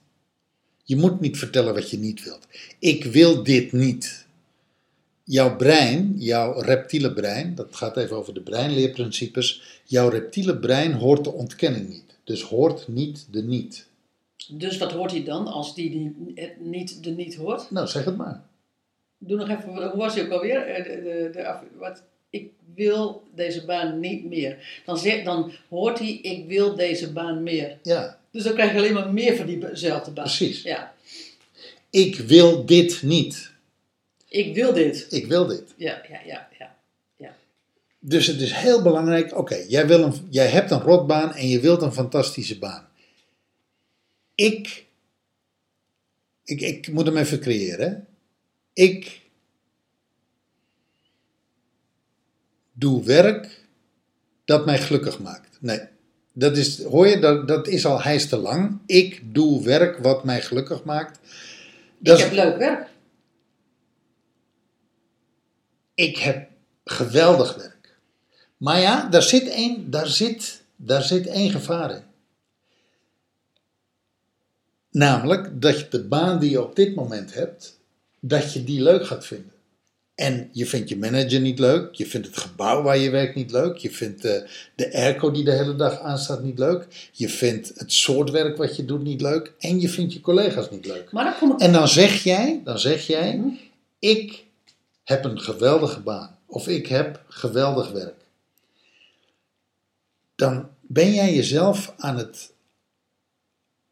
Je 0.84 0.96
moet 0.96 1.20
niet 1.20 1.38
vertellen 1.38 1.74
wat 1.74 1.90
je 1.90 1.98
niet 1.98 2.24
wilt. 2.24 2.48
Ik 2.80 3.04
wil 3.04 3.44
dit 3.44 3.72
niet. 3.72 4.25
Jouw 5.28 5.56
brein, 5.56 6.14
jouw 6.18 6.60
reptiele 6.60 7.14
brein, 7.14 7.56
dat 7.56 7.76
gaat 7.76 7.98
even 7.98 8.16
over 8.18 8.34
de 8.34 8.42
breinleerprincipes. 8.42 9.62
Jouw 9.84 10.10
reptiele 10.10 10.58
brein 10.58 10.94
hoort 10.94 11.24
de 11.24 11.32
ontkenning 11.32 11.90
niet. 11.90 12.04
Dus 12.24 12.42
hoort 12.42 12.88
niet 12.88 13.28
de 13.32 13.44
niet. 13.44 13.88
Dus 14.52 14.78
wat 14.78 14.92
hoort 14.92 15.12
hij 15.12 15.24
dan 15.24 15.48
als 15.48 15.76
die 15.76 15.90
die 15.90 16.32
het 16.36 16.60
niet, 16.60 17.04
de 17.04 17.10
niet 17.12 17.36
hoort? 17.36 17.72
Nou, 17.72 17.88
zeg 17.88 18.06
het 18.06 18.18
maar. 18.18 18.44
Doe 19.18 19.38
nog 19.38 19.50
even, 19.50 19.90
hoe 19.90 19.98
was 19.98 20.16
hij 20.16 20.24
ook 20.26 20.32
alweer? 20.32 20.68
Eh, 20.68 20.84
De, 20.84 21.02
de, 21.04 21.30
de, 21.34 21.58
wat, 21.78 22.04
ik 22.30 22.50
wil 22.76 23.24
deze 23.36 23.66
baan 23.66 24.00
niet 24.00 24.26
meer. 24.26 24.82
Dan, 24.86 24.98
zeg, 24.98 25.24
dan 25.24 25.52
hoort 25.70 26.00
hij, 26.00 26.20
ik 26.22 26.48
wil 26.48 26.76
deze 26.76 27.12
baan 27.12 27.44
meer. 27.44 27.78
Ja, 27.84 28.20
Dus 28.32 28.44
dan 28.44 28.54
krijg 28.54 28.72
je 28.72 28.78
alleen 28.78 28.94
maar 28.94 29.14
meer 29.14 29.36
van 29.36 29.46
diezelfde 29.46 30.12
baan. 30.12 30.24
Precies. 30.26 30.62
Ja, 30.62 30.94
ik 31.90 32.16
wil 32.16 32.66
dit 32.66 33.02
niet. 33.02 33.54
Ik 34.30 34.56
wil 34.56 34.74
dit. 34.74 35.08
Ik 35.10 35.26
wil 35.28 35.46
dit. 35.48 35.74
Ja, 35.78 36.02
ja, 36.10 36.20
ja, 36.26 36.48
ja. 36.60 37.36
Dus 38.00 38.28
het 38.28 38.42
is 38.42 38.52
heel 38.52 38.82
belangrijk, 38.82 39.38
oké, 39.38 39.56
jij 39.68 39.88
jij, 39.88 40.14
jij 40.30 40.48
hebt 40.48 40.72
een 40.72 40.80
rotbaan 40.82 41.34
en 41.34 41.48
je 41.48 41.60
wilt 41.60 41.82
een 41.82 41.94
fantastische 41.94 42.60
baan. 42.60 42.88
Ik, 44.36 44.86
ik, 46.44 46.62
ik 46.62 46.92
moet 46.92 47.06
hem 47.06 47.18
even 47.18 47.40
creëren. 47.40 48.08
Ik 48.74 49.22
doe 52.74 53.04
werk 53.04 53.64
dat 54.46 54.66
mij 54.66 54.78
gelukkig 54.82 55.20
maakt. 55.20 55.58
Nee, 55.62 55.80
dat 56.34 56.58
is, 56.58 56.84
hoor 56.84 57.08
je, 57.08 57.20
dat, 57.20 57.48
dat 57.48 57.68
is 57.68 57.86
al 57.86 58.02
hijs 58.02 58.30
te 58.30 58.38
lang. 58.38 58.80
Ik 58.86 59.34
doe 59.34 59.64
werk 59.64 59.98
wat 59.98 60.24
mij 60.24 60.42
gelukkig 60.42 60.84
maakt. 60.84 61.20
Dat 61.98 62.20
ik 62.20 62.26
is- 62.26 62.32
heb 62.38 62.46
leuk 62.46 62.58
werk. 62.58 62.88
Ik 65.96 66.18
heb 66.18 66.50
geweldig 66.86 67.56
werk. 67.56 67.96
Maar 68.58 68.80
ja, 68.80 69.08
daar 69.10 69.24
zit 69.24 69.48
één, 69.50 69.90
daar 69.90 70.08
zit, 70.08 70.62
daar 70.76 71.04
zit 71.04 71.28
één 71.28 71.52
gevaar 71.52 71.92
in. 71.92 72.04
Namelijk 74.92 75.62
dat 75.62 75.80
je 75.80 75.88
de 75.90 76.04
baan 76.04 76.40
die 76.40 76.50
je 76.50 76.64
op 76.64 76.76
dit 76.76 76.96
moment 76.96 77.34
hebt, 77.34 77.80
dat 78.20 78.54
je 78.54 78.64
die 78.64 78.82
leuk 78.82 79.06
gaat 79.08 79.26
vinden. 79.26 79.52
En 80.16 80.50
je 80.52 80.66
vindt 80.66 80.90
je 80.90 80.98
manager 80.98 81.40
niet 81.40 81.60
leuk, 81.60 81.94
je 81.94 82.06
vindt 82.06 82.28
het 82.28 82.38
gebouw 82.38 82.82
waar 82.82 82.98
je 82.98 83.10
werkt 83.10 83.36
niet 83.36 83.52
leuk, 83.52 83.78
je 83.78 83.92
vindt 83.92 84.26
eh, 84.26 84.42
de 84.76 84.94
airco 84.94 85.32
die 85.32 85.44
de 85.44 85.52
hele 85.52 85.76
dag 85.76 86.00
aanstaat 86.00 86.44
niet 86.44 86.60
leuk, 86.60 87.10
je 87.12 87.30
vindt 87.30 87.72
het 87.76 87.92
soort 87.94 88.30
werk 88.30 88.58
wat 88.58 88.76
je 88.76 88.86
doet 88.86 89.04
niet 89.04 89.22
leuk 89.22 89.54
en 89.60 89.80
je 89.80 89.90
vindt 89.90 90.14
je 90.14 90.22
collega's 90.22 90.70
niet 90.70 90.86
leuk. 90.86 91.12
Maar 91.12 91.24
dan 91.24 91.38
kom 91.40 91.52
ik... 91.52 91.60
En 91.60 91.72
dan 91.72 91.88
zeg 91.88 92.24
jij, 92.24 92.62
dan 92.64 92.80
zeg 92.80 93.08
jij, 93.08 93.36
Mhm. 93.38 93.48
ik 94.00 94.45
heb 95.06 95.24
een 95.26 95.40
geweldige 95.40 96.00
baan. 96.00 96.38
Of 96.46 96.68
ik 96.68 96.88
heb 96.88 97.24
geweldig 97.28 97.92
werk. 97.92 98.16
Dan 100.36 100.70
ben 100.82 101.14
jij 101.14 101.34
jezelf 101.36 101.94
aan 101.98 102.18
het 102.18 102.54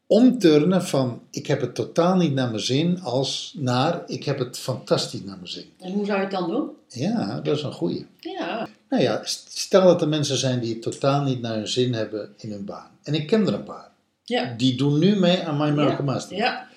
omturnen 0.07 0.83
van 0.83 1.21
ik 1.31 1.47
heb 1.47 1.61
het 1.61 1.75
totaal 1.75 2.15
niet 2.15 2.33
naar 2.33 2.47
mijn 2.49 2.59
zin 2.63 3.01
als 3.01 3.53
naar 3.57 4.03
ik 4.07 4.23
heb 4.23 4.39
het 4.39 4.57
fantastisch 4.59 5.23
naar 5.23 5.35
mijn 5.35 5.47
zin. 5.47 5.65
En 5.79 5.91
hoe 5.91 6.05
zou 6.05 6.17
je 6.17 6.23
het 6.23 6.33
dan 6.33 6.49
doen? 6.49 6.69
Ja, 6.87 7.39
dat 7.39 7.57
is 7.57 7.63
een 7.63 7.73
goeie. 7.73 8.05
Ja, 8.19 8.67
Nou 8.89 9.03
ja, 9.03 9.21
st- 9.23 9.57
stel 9.57 9.83
dat 9.83 10.01
er 10.01 10.07
mensen 10.07 10.37
zijn 10.37 10.59
die 10.59 10.73
het 10.73 10.81
totaal 10.81 11.21
niet 11.23 11.41
naar 11.41 11.55
hun 11.55 11.67
zin 11.67 11.93
hebben 11.93 12.33
in 12.37 12.51
hun 12.51 12.65
baan. 12.65 12.89
En 13.03 13.13
ik 13.13 13.27
ken 13.27 13.47
er 13.47 13.53
een 13.53 13.63
paar. 13.63 13.91
ja. 14.23 14.53
Die 14.57 14.75
doen 14.77 14.99
nu 14.99 15.15
mee 15.15 15.43
aan 15.43 15.57
My 15.57 15.63
American 15.67 16.05
ja. 16.05 16.11
Master. 16.11 16.37
Ja, 16.37 16.67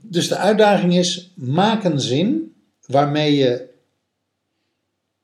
Dus 0.00 0.28
de 0.28 0.36
uitdaging 0.36 0.94
is, 0.94 1.30
maak 1.34 1.84
een 1.84 2.00
zin 2.00 2.54
waarmee 2.86 3.34
je 3.34 3.68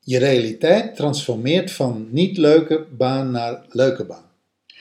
je 0.00 0.18
realiteit 0.18 0.96
transformeert 0.96 1.72
van 1.72 2.08
niet 2.10 2.36
leuke 2.36 2.86
baan 2.90 3.30
naar 3.30 3.64
leuke 3.68 4.04
baan. 4.04 4.30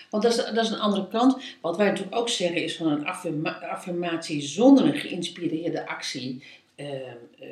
want 0.10 0.24
dat 0.24 0.32
is, 0.32 0.38
dat 0.38 0.66
is 0.66 0.70
een 0.70 0.80
andere 0.80 1.08
kant. 1.08 1.38
Wat 1.62 1.78
wij 1.78 1.88
natuurlijk 1.88 2.16
ook 2.16 2.30
zeggen 2.30 2.64
is 2.64 2.76
van 2.76 2.88
een 2.88 3.06
affirma- 3.06 3.60
affirmatie 3.60 4.42
zonder 4.42 4.86
een 4.86 5.00
geïnspireerde 5.00 5.88
actie 5.88 6.44
eh, 6.76 6.92
eh, 7.40 7.48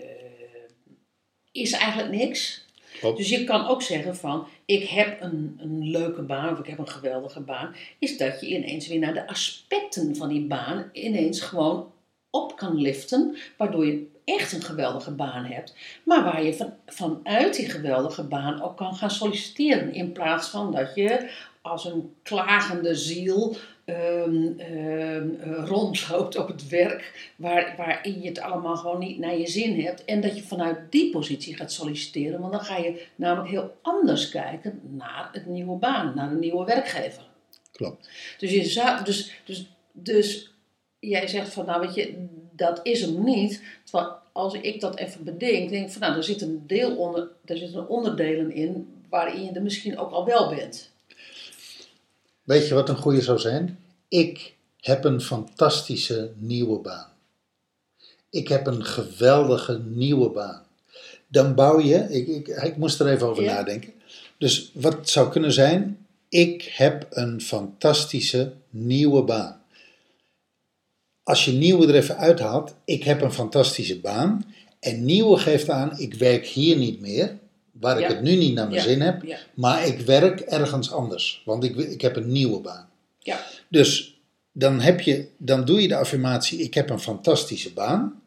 is 1.51 1.71
eigenlijk 1.71 2.13
niks. 2.13 2.65
Klopt. 2.99 3.17
Dus 3.17 3.29
je 3.29 3.43
kan 3.43 3.67
ook 3.67 3.81
zeggen 3.81 4.15
van, 4.15 4.47
ik 4.65 4.83
heb 4.83 5.21
een, 5.21 5.59
een 5.61 5.89
leuke 5.89 6.21
baan 6.21 6.51
of 6.51 6.59
ik 6.59 6.67
heb 6.67 6.79
een 6.79 6.87
geweldige 6.87 7.39
baan. 7.39 7.75
Is 7.99 8.17
dat 8.17 8.41
je 8.41 8.47
ineens 8.47 8.87
weer 8.87 8.99
naar 8.99 9.13
de 9.13 9.27
aspecten 9.27 10.15
van 10.15 10.29
die 10.29 10.45
baan 10.45 10.89
ineens 10.91 11.41
gewoon 11.41 11.91
op 12.33 12.55
kan 12.55 12.75
liften. 12.75 13.35
Waardoor 13.57 13.85
je 13.85 14.11
echt 14.25 14.51
een 14.53 14.61
geweldige 14.61 15.11
baan 15.11 15.45
hebt. 15.45 15.75
Maar 16.03 16.23
waar 16.23 16.43
je 16.43 16.53
van, 16.53 16.73
vanuit 16.85 17.55
die 17.55 17.69
geweldige 17.69 18.23
baan 18.23 18.61
ook 18.61 18.77
kan 18.77 18.95
gaan 18.95 19.11
solliciteren. 19.11 19.93
In 19.93 20.11
plaats 20.11 20.49
van 20.49 20.71
dat 20.71 20.95
je 20.95 21.29
als 21.61 21.85
een 21.85 22.13
klagende 22.23 22.95
ziel 22.95 23.55
ehm, 23.85 24.47
ehm, 24.57 25.29
eh, 25.39 25.65
rondloopt 25.65 26.37
op 26.37 26.47
het 26.47 26.67
werk. 26.67 27.31
Waar, 27.35 27.73
waarin 27.77 28.21
je 28.21 28.27
het 28.27 28.39
allemaal 28.39 28.75
gewoon 28.75 28.99
niet 28.99 29.19
naar 29.19 29.37
je 29.37 29.47
zin 29.47 29.81
hebt. 29.81 30.05
En 30.05 30.21
dat 30.21 30.35
je 30.35 30.43
vanuit 30.43 30.77
die 30.89 31.11
positie 31.11 31.55
gaat 31.55 31.71
solliciteren. 31.71 32.39
Want 32.39 32.51
dan 32.51 32.63
ga 32.63 32.77
je 32.77 33.05
namelijk 33.15 33.49
heel 33.49 33.77
anders 33.81 34.29
kijken 34.29 34.79
naar 34.83 35.29
het 35.31 35.45
nieuwe 35.45 35.77
baan. 35.77 36.11
Naar 36.15 36.31
een 36.31 36.39
nieuwe 36.39 36.65
werkgever. 36.65 37.23
Klopt. 37.71 38.09
Dus, 38.37 38.51
je 38.51 38.65
zou, 38.65 39.03
dus, 39.03 39.33
dus, 39.45 39.69
dus 39.91 40.52
jij 41.09 41.27
zegt 41.27 41.53
van, 41.53 41.65
nou 41.65 41.81
weet 41.81 41.95
je, 41.95 42.25
dat 42.51 42.79
is 42.83 43.01
hem 43.01 43.23
niet. 43.23 43.61
Terwijl 43.83 44.13
als 44.31 44.53
ik 44.53 44.79
dat 44.79 44.97
even 44.97 45.23
bedenk, 45.23 45.69
denk 45.69 45.85
ik 45.85 45.91
van, 45.91 46.01
nou, 46.01 46.15
er 46.15 46.23
zit 46.23 46.41
een 46.41 46.63
deel 46.67 46.95
onder, 46.97 47.27
er 47.45 47.57
zitten 47.57 47.87
onderdelen 47.89 48.51
in 48.51 48.93
waarin 49.09 49.43
je 49.43 49.51
er 49.51 49.61
misschien 49.61 49.97
ook 49.97 50.11
al 50.11 50.25
wel 50.25 50.49
bent. 50.49 50.89
Weet 52.43 52.67
je 52.67 52.73
wat 52.73 52.89
een 52.89 52.97
goede 52.97 53.21
zou 53.21 53.39
zijn? 53.39 53.79
Ik 54.07 54.53
heb 54.79 55.03
een 55.03 55.21
fantastische 55.21 56.31
nieuwe 56.35 56.79
baan. 56.79 57.07
Ik 58.29 58.47
heb 58.47 58.67
een 58.67 58.85
geweldige 58.85 59.81
nieuwe 59.85 60.29
baan. 60.29 60.63
Dan 61.27 61.55
bouw 61.55 61.79
je, 61.79 62.07
ik, 62.09 62.27
ik, 62.27 62.47
ik 62.47 62.77
moest 62.77 62.99
er 62.99 63.07
even 63.07 63.27
over 63.27 63.43
Ja. 63.43 63.53
nadenken. 63.53 63.93
Dus 64.37 64.71
wat 64.73 65.09
zou 65.09 65.29
kunnen 65.29 65.51
zijn? 65.53 66.05
Ik 66.29 66.63
heb 66.63 67.07
een 67.09 67.41
fantastische 67.41 68.53
nieuwe 68.69 69.23
baan. 69.23 69.61
Als 71.23 71.45
je 71.45 71.51
nieuwe 71.51 71.87
er 71.87 71.95
even 71.95 72.17
uithaalt, 72.17 72.73
ik 72.85 73.03
heb 73.03 73.21
een 73.21 73.33
fantastische 73.33 73.99
baan. 73.99 74.53
En 74.79 75.05
nieuwe 75.05 75.37
geeft 75.37 75.69
aan, 75.69 75.99
ik 75.99 76.13
werk 76.13 76.45
hier 76.45 76.77
niet 76.77 76.99
meer, 76.99 77.37
waar 77.71 77.99
ik 77.99 78.07
het 78.07 78.21
nu 78.21 78.35
niet 78.35 78.53
naar 78.53 78.67
mijn 78.67 78.77
Ja. 78.77 78.87
zin 78.87 79.01
heb. 79.01 79.23
Ja. 79.23 79.37
Maar 79.53 79.87
ik 79.87 79.99
werk 79.99 80.39
ergens 80.39 80.91
anders, 80.91 81.41
want 81.45 81.63
ik, 81.63 81.75
ik 81.75 82.01
heb 82.01 82.15
een 82.15 82.31
nieuwe 82.31 82.59
baan. 82.59 82.89
Ja. 83.19 83.39
Dus 83.69 84.21
dan, 84.51 84.79
heb 84.79 85.01
je, 85.01 85.27
dan 85.37 85.65
doe 85.65 85.81
je 85.81 85.87
de 85.87 85.95
affirmatie: 85.95 86.59
Ik 86.59 86.73
heb 86.73 86.89
een 86.89 86.99
fantastische 86.99 87.73
baan. 87.73 88.21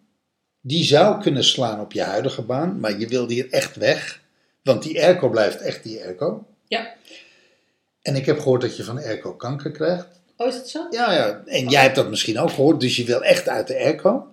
Die 0.60 0.84
zou 0.84 1.20
kunnen 1.22 1.44
slaan 1.44 1.80
op 1.80 1.92
je 1.92 2.02
huidige 2.02 2.42
baan, 2.42 2.80
maar 2.80 2.98
je 2.98 3.08
wil 3.08 3.28
hier 3.28 3.50
echt 3.50 3.76
weg, 3.76 4.22
want 4.62 4.82
die 4.82 5.02
airco 5.02 5.28
blijft 5.28 5.60
echt 5.60 5.82
die 5.82 6.02
airco. 6.04 6.46
Ja. 6.68 6.94
En 8.02 8.16
ik 8.16 8.26
heb 8.26 8.38
gehoord 8.38 8.60
dat 8.60 8.76
je 8.76 8.84
van 8.84 8.98
airco 8.98 9.32
kanker 9.32 9.70
krijgt. 9.70 10.06
Oh, 10.36 10.46
is 10.46 10.54
het 10.54 10.68
zo? 10.68 10.86
Ja, 10.90 11.12
ja, 11.12 11.42
en 11.44 11.68
jij 11.68 11.82
hebt 11.82 11.94
dat 11.94 12.08
misschien 12.08 12.38
ook 12.38 12.50
gehoord, 12.50 12.80
dus 12.80 12.96
je 12.96 13.04
wil 13.04 13.22
echt 13.22 13.48
uit 13.48 13.66
de 13.66 13.78
airco. 13.78 14.26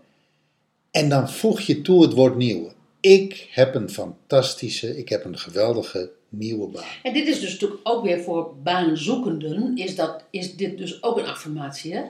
En 0.92 1.10
dan 1.10 1.30
voeg 1.30 1.60
je 1.60 1.82
toe 1.82 2.02
het 2.02 2.14
woord 2.14 2.36
nieuwe. 2.36 2.72
Ik 3.00 3.48
heb 3.52 3.76
een 3.76 3.90
fantastische, 3.90 4.98
ik 4.98 5.10
heb 5.10 5.26
een 5.26 5.38
geweldige 5.38 6.12
nieuwe 6.30 6.68
baan. 6.68 6.84
En 7.04 7.14
dit 7.14 7.28
is 7.28 7.40
dus 7.40 7.52
natuurlijk 7.52 7.82
ook 7.84 8.04
weer 8.04 8.22
voor 8.22 8.56
baanzoekenden, 8.64 9.78
is, 9.78 9.96
dat, 9.96 10.24
is 10.30 10.56
dit 10.56 10.78
dus 10.78 11.04
ook 11.04 11.18
een 11.18 11.28
affirmatie, 11.28 11.94
hè? 11.94 12.04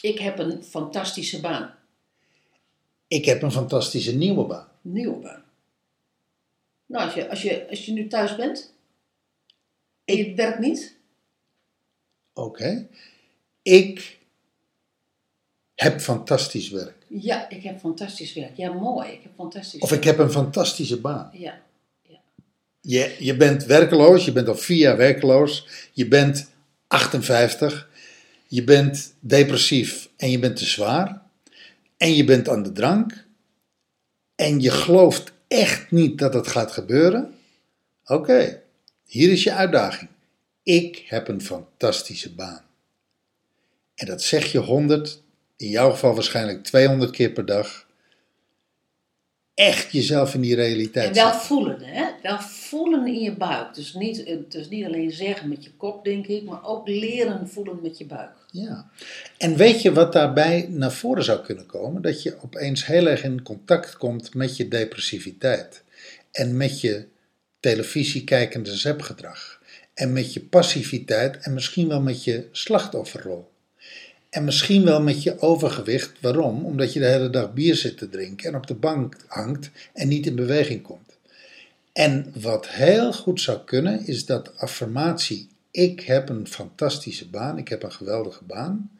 Ik 0.00 0.18
heb 0.18 0.38
een 0.38 0.64
fantastische 0.64 1.40
baan. 1.40 1.74
Ik 3.08 3.24
heb 3.24 3.42
een 3.42 3.52
fantastische 3.52 4.16
nieuwe 4.16 4.44
baan. 4.44 4.68
Nieuwe 4.80 5.16
baan. 5.16 5.42
Nou, 6.86 7.04
als 7.04 7.14
je, 7.14 7.30
als 7.30 7.42
je, 7.42 7.68
als 7.70 7.86
je 7.86 7.92
nu 7.92 8.06
thuis 8.06 8.36
bent 8.36 8.74
en 10.04 10.16
je 10.16 10.34
werkt 10.34 10.58
niet, 10.58 10.98
Oké. 12.38 12.88
Ik 13.68 14.18
heb 15.74 16.00
fantastisch 16.00 16.70
werk. 16.70 16.94
Ja, 17.06 17.48
ik 17.48 17.62
heb 17.62 17.78
fantastisch 17.78 18.34
werk. 18.34 18.56
Ja, 18.56 18.72
mooi. 18.72 19.08
Ik 19.08 19.22
heb 19.22 19.32
fantastisch 19.36 19.80
Of 19.80 19.92
ik 19.92 20.04
heb 20.04 20.18
een 20.18 20.30
fantastische 20.30 21.00
baan. 21.00 21.30
Ja. 21.32 21.60
Je, 22.80 23.16
je 23.18 23.36
bent 23.36 23.64
werkeloos, 23.64 24.24
je 24.24 24.32
bent 24.32 24.48
al 24.48 24.56
vier 24.56 24.76
jaar 24.76 24.96
werkeloos, 24.96 25.66
je 25.92 26.08
bent 26.08 26.50
58, 26.86 27.88
je 28.46 28.64
bent 28.64 29.14
depressief 29.20 30.08
en 30.16 30.30
je 30.30 30.38
bent 30.38 30.56
te 30.56 30.64
zwaar 30.64 31.22
en 31.96 32.14
je 32.14 32.24
bent 32.24 32.48
aan 32.48 32.62
de 32.62 32.72
drank 32.72 33.24
en 34.34 34.60
je 34.60 34.70
gelooft 34.70 35.32
echt 35.48 35.90
niet 35.90 36.18
dat 36.18 36.34
het 36.34 36.46
gaat 36.46 36.72
gebeuren. 36.72 37.34
Oké, 38.06 38.62
hier 39.04 39.30
is 39.30 39.42
je 39.42 39.52
uitdaging. 39.52 40.10
Ik 40.62 41.04
heb 41.06 41.28
een 41.28 41.42
fantastische 41.42 42.34
baan. 42.34 42.66
En 43.98 44.06
dat 44.06 44.22
zeg 44.22 44.52
je 44.52 44.58
100, 44.58 45.22
in 45.56 45.68
jouw 45.68 45.90
geval 45.90 46.14
waarschijnlijk 46.14 46.64
200 46.64 47.10
keer 47.10 47.30
per 47.30 47.46
dag. 47.46 47.86
Echt 49.54 49.92
jezelf 49.92 50.34
in 50.34 50.40
die 50.40 50.54
realiteit 50.54 51.08
En 51.08 51.14
wel 51.14 51.24
zetten. 51.24 51.40
voelen, 51.40 51.80
hè? 51.82 52.04
Wel 52.22 52.40
voelen 52.40 53.06
in 53.06 53.20
je 53.20 53.32
buik. 53.32 53.74
Dus 53.74 53.94
niet, 53.94 54.24
eh, 54.24 54.36
dus 54.48 54.68
niet 54.68 54.84
alleen 54.84 55.10
zeggen 55.10 55.48
met 55.48 55.64
je 55.64 55.70
kop, 55.76 56.04
denk 56.04 56.26
ik, 56.26 56.44
maar 56.44 56.64
ook 56.64 56.88
leren 56.88 57.48
voelen 57.48 57.78
met 57.82 57.98
je 57.98 58.06
buik. 58.06 58.30
Ja. 58.50 58.90
En 59.38 59.56
weet 59.56 59.82
je 59.82 59.92
wat 59.92 60.12
daarbij 60.12 60.66
naar 60.70 60.92
voren 60.92 61.24
zou 61.24 61.40
kunnen 61.40 61.66
komen? 61.66 62.02
Dat 62.02 62.22
je 62.22 62.36
opeens 62.42 62.86
heel 62.86 63.06
erg 63.06 63.22
in 63.22 63.42
contact 63.42 63.96
komt 63.96 64.34
met 64.34 64.56
je 64.56 64.68
depressiviteit. 64.68 65.82
En 66.30 66.56
met 66.56 66.80
je 66.80 67.06
televisiekijkende 67.60 68.76
zapgedrag. 68.76 69.60
En 69.94 70.12
met 70.12 70.32
je 70.32 70.40
passiviteit 70.40 71.38
en 71.38 71.54
misschien 71.54 71.88
wel 71.88 72.00
met 72.00 72.24
je 72.24 72.48
slachtofferrol. 72.52 73.48
En 74.30 74.44
misschien 74.44 74.84
wel 74.84 75.02
met 75.02 75.22
je 75.22 75.40
overgewicht. 75.40 76.20
Waarom? 76.20 76.64
Omdat 76.64 76.92
je 76.92 77.00
de 77.00 77.06
hele 77.06 77.30
dag 77.30 77.54
bier 77.54 77.74
zit 77.74 77.98
te 77.98 78.08
drinken 78.08 78.48
en 78.48 78.56
op 78.56 78.66
de 78.66 78.74
bank 78.74 79.16
hangt 79.26 79.70
en 79.92 80.08
niet 80.08 80.26
in 80.26 80.34
beweging 80.34 80.82
komt. 80.82 81.16
En 81.92 82.32
wat 82.40 82.68
heel 82.68 83.12
goed 83.12 83.40
zou 83.40 83.58
kunnen, 83.64 84.06
is 84.06 84.26
dat 84.26 84.56
affirmatie: 84.56 85.48
ik 85.70 86.00
heb 86.00 86.28
een 86.28 86.48
fantastische 86.48 87.28
baan, 87.28 87.58
ik 87.58 87.68
heb 87.68 87.82
een 87.82 87.92
geweldige 87.92 88.44
baan, 88.44 88.90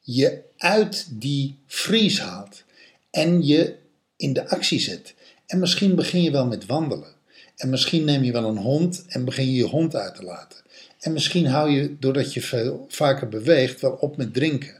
je 0.00 0.40
uit 0.56 1.06
die 1.10 1.58
freeze 1.66 2.22
haalt 2.22 2.64
en 3.10 3.46
je 3.46 3.76
in 4.16 4.32
de 4.32 4.48
actie 4.48 4.80
zet. 4.80 5.14
En 5.46 5.58
misschien 5.58 5.94
begin 5.94 6.22
je 6.22 6.30
wel 6.30 6.46
met 6.46 6.66
wandelen. 6.66 7.12
En 7.56 7.70
misschien 7.70 8.04
neem 8.04 8.22
je 8.22 8.32
wel 8.32 8.48
een 8.48 8.56
hond 8.56 9.04
en 9.08 9.24
begin 9.24 9.46
je 9.46 9.54
je 9.54 9.64
hond 9.64 9.96
uit 9.96 10.14
te 10.14 10.22
laten. 10.22 10.58
En 11.04 11.12
misschien 11.12 11.46
hou 11.46 11.70
je, 11.70 11.96
doordat 11.98 12.34
je 12.34 12.40
veel 12.40 12.86
vaker 12.88 13.28
beweegt, 13.28 13.80
wel 13.80 13.96
op 14.00 14.16
met 14.16 14.34
drinken. 14.34 14.74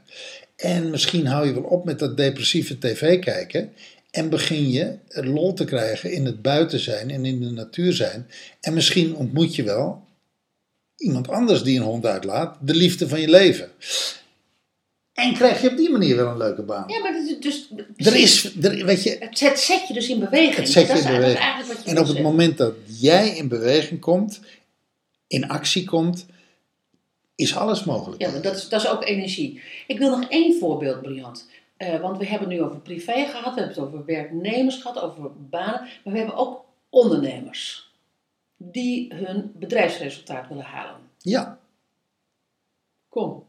En 0.55 0.89
misschien 0.89 1.25
hou 1.25 1.47
je 1.47 1.53
wel 1.53 1.63
op 1.63 1.85
met 1.85 1.99
dat 1.99 2.17
depressieve 2.17 2.77
tv 2.77 3.19
kijken. 3.19 3.73
En 4.11 4.29
begin 4.29 4.69
je 4.69 4.97
lol 5.07 5.53
te 5.53 5.65
krijgen 5.65 6.11
in 6.11 6.25
het 6.25 6.41
buiten 6.41 6.79
zijn 6.79 7.11
en 7.11 7.25
in 7.25 7.39
de 7.41 7.51
natuur 7.51 7.93
zijn. 7.93 8.27
En 8.61 8.73
misschien 8.73 9.15
ontmoet 9.15 9.55
je 9.55 9.63
wel 9.63 10.03
iemand 10.97 11.29
anders 11.29 11.63
die 11.63 11.77
een 11.77 11.85
hond 11.85 12.05
uitlaat, 12.05 12.57
de 12.61 12.75
liefde 12.75 13.07
van 13.07 13.21
je 13.21 13.29
leven. 13.29 13.69
En 15.13 15.33
krijg 15.33 15.61
je 15.61 15.69
op 15.69 15.77
die 15.77 15.89
manier 15.89 16.15
wel 16.15 16.31
een 16.31 16.37
leuke 16.37 16.61
baan. 16.61 16.83
Ja, 16.87 16.99
maar 16.99 17.15
is 17.15 17.39
dus... 17.39 17.69
Er 17.97 18.15
is, 18.15 18.55
er, 18.61 18.85
weet 18.85 19.03
je, 19.03 19.17
Het 19.19 19.37
zet, 19.37 19.59
zet 19.59 19.87
je 19.87 19.93
dus 19.93 20.09
in 20.09 20.19
beweging. 20.19 20.55
Het 20.55 20.69
zet 20.69 20.87
je 20.87 20.93
in 20.93 21.03
beweging. 21.03 21.39
En 21.67 21.75
op 21.75 21.85
het 21.85 21.95
zeggen. 21.95 22.21
moment 22.21 22.57
dat 22.57 22.73
jij 22.85 23.29
in 23.29 23.47
beweging 23.47 23.99
komt, 23.99 24.39
in 25.27 25.47
actie 25.47 25.85
komt, 25.85 26.25
is 27.35 27.55
alles 27.55 27.83
mogelijk. 27.83 28.21
Ja, 28.21 28.39
dat 28.39 28.55
is, 28.55 28.69
dat 28.69 28.81
is 28.81 28.87
ook 28.87 29.05
energie. 29.05 29.61
Ik 29.87 29.97
wil 29.97 30.17
nog 30.17 30.29
één 30.29 30.59
voorbeeld, 30.59 31.01
Briant. 31.01 31.49
Eh, 31.77 31.99
want 32.01 32.17
we 32.17 32.25
hebben 32.25 32.49
het 32.49 32.57
nu 32.57 32.63
over 32.63 32.79
privé 32.79 33.25
gehad, 33.25 33.53
we 33.53 33.59
hebben 33.59 33.67
het 33.67 33.79
over 33.79 34.05
werknemers 34.05 34.81
gehad, 34.81 34.99
over 34.99 35.31
banen. 35.49 35.81
Maar 36.03 36.13
we 36.13 36.17
hebben 36.17 36.35
ook 36.35 36.65
ondernemers 36.89 37.91
die 38.57 39.13
hun 39.13 39.51
bedrijfsresultaat 39.55 40.47
willen 40.47 40.63
halen. 40.63 41.01
Ja, 41.17 41.59
Kom. 43.09 43.43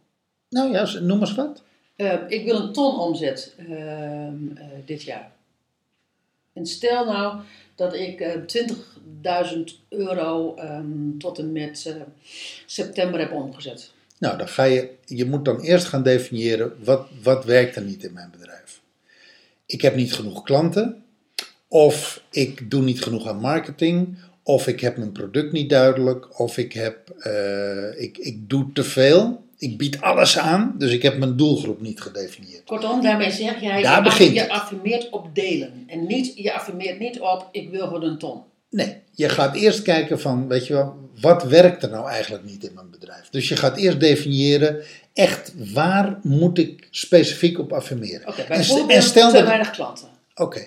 nou 0.48 0.72
ja, 0.72 0.98
noem 1.00 1.20
eens 1.20 1.34
wat. 1.34 1.62
Eh, 1.96 2.18
ik 2.28 2.44
wil 2.44 2.60
een 2.60 2.72
ton 2.72 2.98
omzet 2.98 3.54
ehm, 3.58 4.56
eh, 4.56 4.66
dit 4.84 5.02
jaar. 5.02 5.32
En 6.56 6.66
stel 6.66 7.04
nou 7.04 7.40
dat 7.74 7.94
ik 7.94 8.20
eh 8.20 8.64
20.000 9.54 9.60
euro 9.88 10.54
ehm, 10.54 11.18
tot 11.18 11.38
en 11.38 11.52
met 11.52 11.84
eh, 11.86 11.94
september 12.66 13.20
heb 13.20 13.32
omgezet. 13.32 13.92
Nou, 14.18 14.38
dan 14.38 14.48
ga 14.48 14.64
je, 14.64 14.90
je 15.04 15.24
moet 15.24 15.44
dan 15.44 15.60
eerst 15.60 15.86
gaan 15.86 16.02
definiëren 16.02 16.72
wat, 16.84 17.08
wat 17.22 17.44
werkt 17.44 17.76
er 17.76 17.82
niet 17.82 18.04
in 18.04 18.12
mijn 18.12 18.30
bedrijf. 18.30 18.80
Ik 19.66 19.80
heb 19.80 19.96
niet 19.96 20.14
genoeg 20.14 20.42
klanten, 20.42 21.04
of 21.68 22.22
ik 22.30 22.70
doe 22.70 22.82
niet 22.82 23.02
genoeg 23.02 23.26
aan 23.26 23.40
marketing, 23.40 24.18
of 24.42 24.66
ik 24.66 24.80
heb 24.80 24.96
mijn 24.96 25.12
product 25.12 25.52
niet 25.52 25.70
duidelijk, 25.70 26.40
of 26.40 26.58
ik, 26.58 26.72
heb, 26.72 27.10
eh, 27.10 28.00
ik, 28.00 28.18
ik 28.18 28.48
doe 28.48 28.72
te 28.72 28.84
veel. 28.84 29.44
Ik 29.58 29.78
bied 29.78 30.00
alles 30.00 30.38
aan, 30.38 30.74
dus 30.78 30.92
ik 30.92 31.02
heb 31.02 31.18
mijn 31.18 31.36
doelgroep 31.36 31.80
niet 31.80 32.00
gedefinieerd. 32.00 32.64
Kortom, 32.64 33.02
daarmee 33.02 33.30
zeg 33.30 33.60
jij, 33.60 33.82
Daar 33.82 33.96
je, 33.96 34.02
begint 34.02 34.34
je 34.34 34.48
affirmeert 34.48 35.10
op 35.10 35.34
delen. 35.34 35.84
En 35.86 36.06
niet, 36.06 36.32
je 36.36 36.52
affirmeert 36.54 36.98
niet 36.98 37.20
op, 37.20 37.48
ik 37.52 37.70
wil 37.70 37.86
gewoon 37.86 38.02
een 38.02 38.18
ton. 38.18 38.42
Nee, 38.70 38.96
je 39.10 39.28
gaat 39.28 39.56
eerst 39.56 39.82
kijken 39.82 40.20
van, 40.20 40.48
weet 40.48 40.66
je 40.66 40.72
wel, 40.72 40.94
wat 41.20 41.42
werkt 41.42 41.82
er 41.82 41.90
nou 41.90 42.08
eigenlijk 42.08 42.44
niet 42.44 42.64
in 42.64 42.74
mijn 42.74 42.90
bedrijf? 42.90 43.28
Dus 43.30 43.48
je 43.48 43.56
gaat 43.56 43.76
eerst 43.76 44.00
definiëren, 44.00 44.82
echt, 45.12 45.52
waar 45.72 46.18
moet 46.22 46.58
ik 46.58 46.88
specifiek 46.90 47.58
op 47.58 47.72
affirmeren? 47.72 48.28
Oké, 48.28 48.42
En 48.42 48.88
en 48.88 49.02
stel 49.02 49.30
te 49.30 49.36
dat- 49.36 49.46
weinig 49.46 49.70
klanten. 49.70 50.08
Oké. 50.34 50.62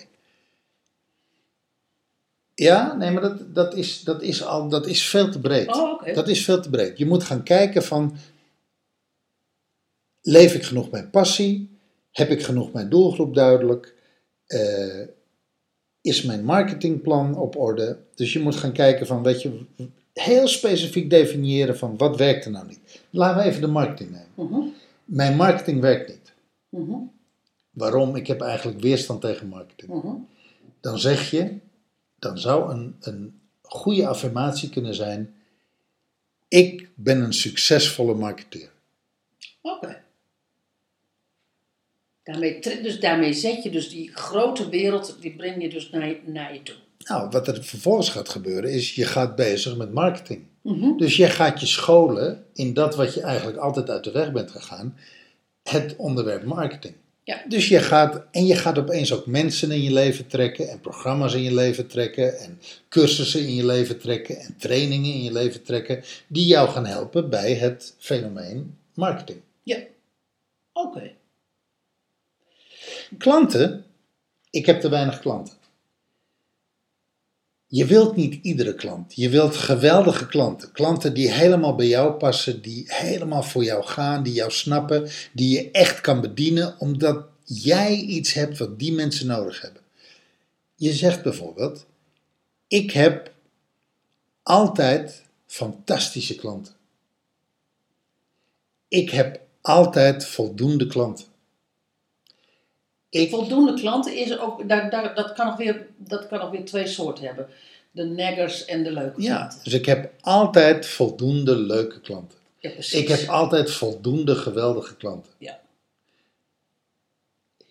Ja, 2.56 2.94
nee, 2.94 3.12
maar 3.12 3.22
dat, 3.22 3.56
dat, 3.56 3.76
is, 3.76 4.02
dat, 4.04 4.22
is 4.22 4.44
al, 4.44 4.70
dat 4.70 4.88
is 4.88 5.04
veel 5.08 5.30
te 5.32 5.40
breed. 5.40 5.68
Oh. 5.68 6.14
Dat 6.14 6.28
is 6.28 6.44
veel 6.44 6.62
te 6.62 6.70
breed. 6.70 6.98
Je 6.98 7.06
moet 7.06 7.24
gaan 7.24 7.44
kijken 7.44 7.84
van, 7.84 8.18
leef 10.30 10.54
ik 10.54 10.64
genoeg 10.64 10.90
mijn 10.92 11.10
passie? 11.10 11.78
Heb 12.12 12.30
ik 12.30 12.44
genoeg 12.44 12.72
mijn 12.72 12.90
doelgroep 12.90 13.34
duidelijk? 13.36 13.96
Eh, 14.46 15.02
is 16.02 16.22
mijn 16.24 16.44
marketingplan 16.44 17.36
op 17.38 17.56
orde? 17.58 17.98
Dus 18.16 18.34
je 18.34 18.40
moet 18.40 18.56
gaan 18.56 18.72
kijken 18.72 19.08
van, 19.08 19.24
weet 19.24 19.42
je, 19.42 19.66
heel 20.14 20.48
specifiek 20.48 21.10
definiëren 21.10 21.78
van, 21.78 21.98
wat 21.98 22.18
werkt 22.18 22.46
er 22.46 22.52
nou 22.52 22.68
niet? 22.68 22.80
Laten 23.10 23.44
we 23.44 23.50
even 23.50 23.62
de 23.62 23.68
marketing 23.68 24.10
nemen. 24.12 24.28
Mhm, 24.54 24.68
Mijn 25.06 25.36
marketing 25.36 25.82
werkt 25.82 26.10
niet. 26.10 26.34
mhm, 26.70 26.98
Waarom? 27.72 28.16
Ik 28.16 28.28
heb 28.28 28.42
eigenlijk 28.42 28.80
weerstand 28.80 29.22
tegen 29.22 29.48
marketing. 29.48 29.92
mhm. 29.92 30.14
dan 30.82 31.00
zeg 31.00 31.32
je, 31.32 31.58
dan 32.20 32.38
zou 32.38 32.72
een, 32.72 32.96
een 33.00 33.40
goede 33.62 34.08
affirmatie 34.08 34.70
kunnen 34.70 34.96
zijn: 34.96 35.34
Ik 36.48 36.90
ben 36.96 37.22
een 37.22 37.34
succesvolle 37.34 38.14
marketeer. 38.14 38.70
Oké. 39.62 40.02
Daarmee, 42.32 42.60
dus 42.82 43.00
daarmee 43.00 43.34
zet 43.34 43.64
je 43.64 43.70
dus 43.70 43.90
die 43.90 44.12
grote 44.14 44.70
wereld, 44.70 45.18
die 45.20 45.36
breng 45.36 45.62
je 45.62 45.70
dus 45.70 45.90
naar, 45.90 46.08
je- 46.08 46.20
naar 46.26 46.54
je 46.54 46.64
toe. 46.64 46.76
Nou, 46.98 47.30
wat 47.30 47.48
er 47.48 47.64
vervolgens 47.64 48.10
gaat 48.10 48.30
gebeuren 48.30 48.72
is: 48.72 48.96
je 48.96 49.06
gaat 49.06 49.36
bezig 49.36 49.78
met 49.78 49.94
marketing. 49.94 50.42
Mhm. 50.62 50.98
Dus 50.98 51.16
jij 51.16 51.30
gaat 51.30 51.60
je 51.60 51.66
scholen 51.66 52.46
in 52.54 52.74
dat 52.74 52.96
wat 52.96 53.14
je 53.14 53.22
eigenlijk 53.22 53.58
altijd 53.58 53.90
uit 53.90 54.04
de 54.04 54.12
weg 54.12 54.32
bent 54.32 54.52
gegaan, 54.52 54.98
het 55.64 55.96
onderwerp 55.98 56.44
marketing. 56.44 56.94
Ja. 57.24 57.42
Dus 57.48 57.68
je 57.68 57.80
gaat, 57.80 58.24
en 58.32 58.46
je 58.46 58.56
gaat 58.56 58.78
opeens 58.78 59.14
ook 59.14 59.26
mensen 59.26 59.72
in 59.72 59.82
je 59.82 59.94
leven 59.94 60.28
trekken, 60.28 60.70
en 60.70 60.80
programma's 60.80 61.34
in 61.34 61.44
je 61.44 61.54
leven 61.54 61.88
trekken, 61.88 62.40
en 62.40 62.60
cursussen 62.90 63.42
in 63.42 63.56
je 63.56 63.66
leven 63.66 64.00
trekken, 64.00 64.40
en 64.40 64.56
trainingen 64.58 65.14
in 65.14 65.24
je 65.24 65.32
leven 65.32 65.64
trekken, 65.64 66.04
die 66.28 66.46
jou 66.46 66.70
gaan 66.70 66.86
helpen 66.86 67.30
bij 67.30 67.54
het 67.54 67.96
fenomeen 67.98 68.78
marketing. 68.94 69.40
Ja. 69.64 69.78
Oké. 70.74 71.12
Klanten, 73.18 73.86
ik 74.50 74.66
heb 74.66 74.82
te 74.82 74.90
weinig 74.90 75.20
klanten. 75.20 75.58
Je 77.72 77.86
wilt 77.86 78.16
niet 78.16 78.40
iedere 78.42 78.76
klant. 78.76 79.16
Je 79.16 79.30
wilt 79.30 79.56
geweldige 79.56 80.28
klanten. 80.28 80.72
Klanten 80.72 81.14
die 81.14 81.32
helemaal 81.32 81.76
bij 81.76 81.88
jou 81.88 82.12
passen, 82.14 82.62
die 82.62 82.84
helemaal 82.88 83.44
voor 83.44 83.64
jou 83.64 83.84
gaan, 83.84 84.24
die 84.24 84.34
jou 84.34 84.52
snappen, 84.52 85.10
die 85.34 85.50
je 85.50 85.72
echt 85.72 86.02
kan 86.02 86.22
bedienen, 86.22 86.76
omdat 86.80 87.28
jij 87.44 87.96
iets 87.96 88.34
hebt 88.34 88.58
wat 88.58 88.80
die 88.80 88.94
mensen 88.94 89.28
nodig 89.28 89.62
hebben. 89.62 89.82
Je 90.76 90.94
zegt 90.94 91.24
bijvoorbeeld: 91.24 91.86
Ik 92.68 92.92
heb 92.92 93.34
altijd 94.44 95.24
fantastische 95.46 96.36
klanten. 96.36 96.74
Ik 98.88 99.10
heb 99.10 99.42
altijd 99.62 100.26
voldoende 100.26 100.88
klanten. 100.88 101.26
Ik, 103.10 103.30
Voldoende 103.30 103.74
klanten 103.74 104.16
is 104.16 104.40
ook, 104.40 104.70
daar, 104.70 104.90
daar, 104.90 105.16
dat, 105.16 105.34
kan 105.34 105.46
nog 105.46 105.58
weer, 105.58 105.88
dat 105.98 106.28
kan 106.28 106.40
nog 106.40 106.50
weer 106.50 106.66
twee 106.66 106.88
soorten 106.88 107.26
hebben. 107.26 107.48
De 107.92 108.06
naggers 108.06 108.66
en 108.66 108.84
de 108.84 108.92
leuke 108.92 109.22
ja, 109.22 109.36
klanten. 109.36 109.60
dus 109.64 109.74
ik 109.74 109.86
heb 109.86 110.14
altijd 110.22 110.86
voldoende 110.86 111.56
leuke 111.56 112.02
klanten. 112.02 112.38
Ja, 112.60 112.70
precies. 112.70 113.02
Ik 113.02 113.08
heb 113.08 113.30
altijd 113.30 113.72
voldoende 113.72 114.36
geweldige 114.36 114.96
klanten. 114.96 115.32
Ja. 115.38 115.60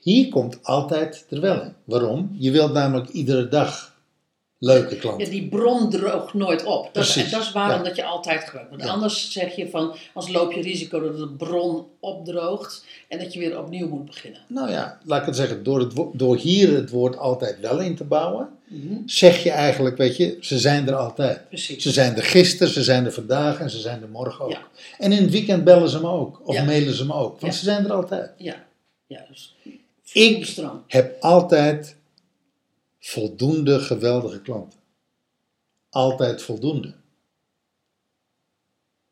Hier 0.00 0.28
komt 0.28 0.64
altijd 0.64 1.26
er 1.30 1.40
wel 1.40 1.62
in. 1.62 1.74
Waarom? 1.84 2.36
Je 2.38 2.50
wilt 2.50 2.72
namelijk 2.72 3.08
iedere 3.08 3.48
dag 3.48 3.97
leuke 4.58 4.94
Ja, 4.94 5.00
klanten. 5.00 5.30
die 5.30 5.48
bron 5.48 5.90
droogt 5.90 6.34
nooit 6.34 6.64
op. 6.64 6.84
Dat, 6.92 7.14
dat 7.30 7.40
is 7.40 7.52
waarom 7.52 7.76
ja. 7.78 7.82
dat 7.82 7.96
je 7.96 8.04
altijd 8.04 8.44
gebruikt. 8.44 8.70
Want 8.70 8.82
Ja. 8.82 8.88
anders 8.88 9.32
zeg 9.32 9.56
je 9.56 9.68
van, 9.70 9.94
als 10.14 10.28
loop 10.28 10.52
je 10.52 10.60
risico 10.60 11.00
dat 11.00 11.18
de 11.18 11.28
bron 11.28 11.86
opdroogt 12.00 12.84
en 13.08 13.18
dat 13.18 13.32
je 13.32 13.38
weer 13.38 13.58
opnieuw 13.58 13.88
moet 13.88 14.04
beginnen. 14.06 14.40
Nou 14.48 14.70
ja, 14.70 14.98
laat 15.04 15.20
ik 15.20 15.26
het 15.26 15.36
zeggen, 15.36 15.62
door, 15.62 15.78
het, 15.80 15.92
door 16.12 16.36
hier 16.36 16.74
het 16.74 16.90
woord 16.90 17.16
altijd 17.18 17.60
wel 17.60 17.80
in 17.80 17.96
te 17.96 18.04
bouwen, 18.04 18.48
Mhm, 18.70 18.94
zeg 19.06 19.42
je 19.42 19.50
eigenlijk, 19.50 19.96
weet 19.96 20.16
je, 20.16 20.36
ze 20.40 20.58
zijn 20.58 20.88
er 20.88 20.94
altijd. 20.94 21.48
Precies. 21.48 21.82
Ze 21.82 21.90
zijn 21.90 22.16
er 22.16 22.22
gisteren, 22.22 22.72
ze 22.72 22.82
zijn 22.82 23.04
er 23.04 23.12
vandaag 23.12 23.60
en 23.60 23.70
ze 23.70 23.78
zijn 23.80 24.02
er 24.02 24.08
morgen 24.08 24.44
ook. 24.44 24.50
Ja. 24.50 24.62
En 24.98 25.12
in 25.12 25.22
het 25.22 25.30
weekend 25.30 25.64
bellen 25.64 25.88
ze 25.88 26.00
me 26.00 26.08
ook, 26.08 26.40
of 26.44 26.54
Ja. 26.54 26.64
mailen 26.64 26.94
ze 26.94 27.06
me 27.06 27.12
ook, 27.12 27.40
want 27.40 27.52
Ja. 27.52 27.58
ze 27.58 27.64
zijn 27.64 27.84
er 27.84 27.92
altijd. 27.92 28.30
Ja, 28.36 28.64
ja 29.06 29.24
dus 29.28 29.54
Ik 30.12 30.58
heb 30.86 31.22
altijd 31.22 31.96
voldoende 33.08 33.80
geweldige 33.80 34.40
klanten. 34.40 34.78
Altijd 35.90 36.42
voldoende. 36.42 36.94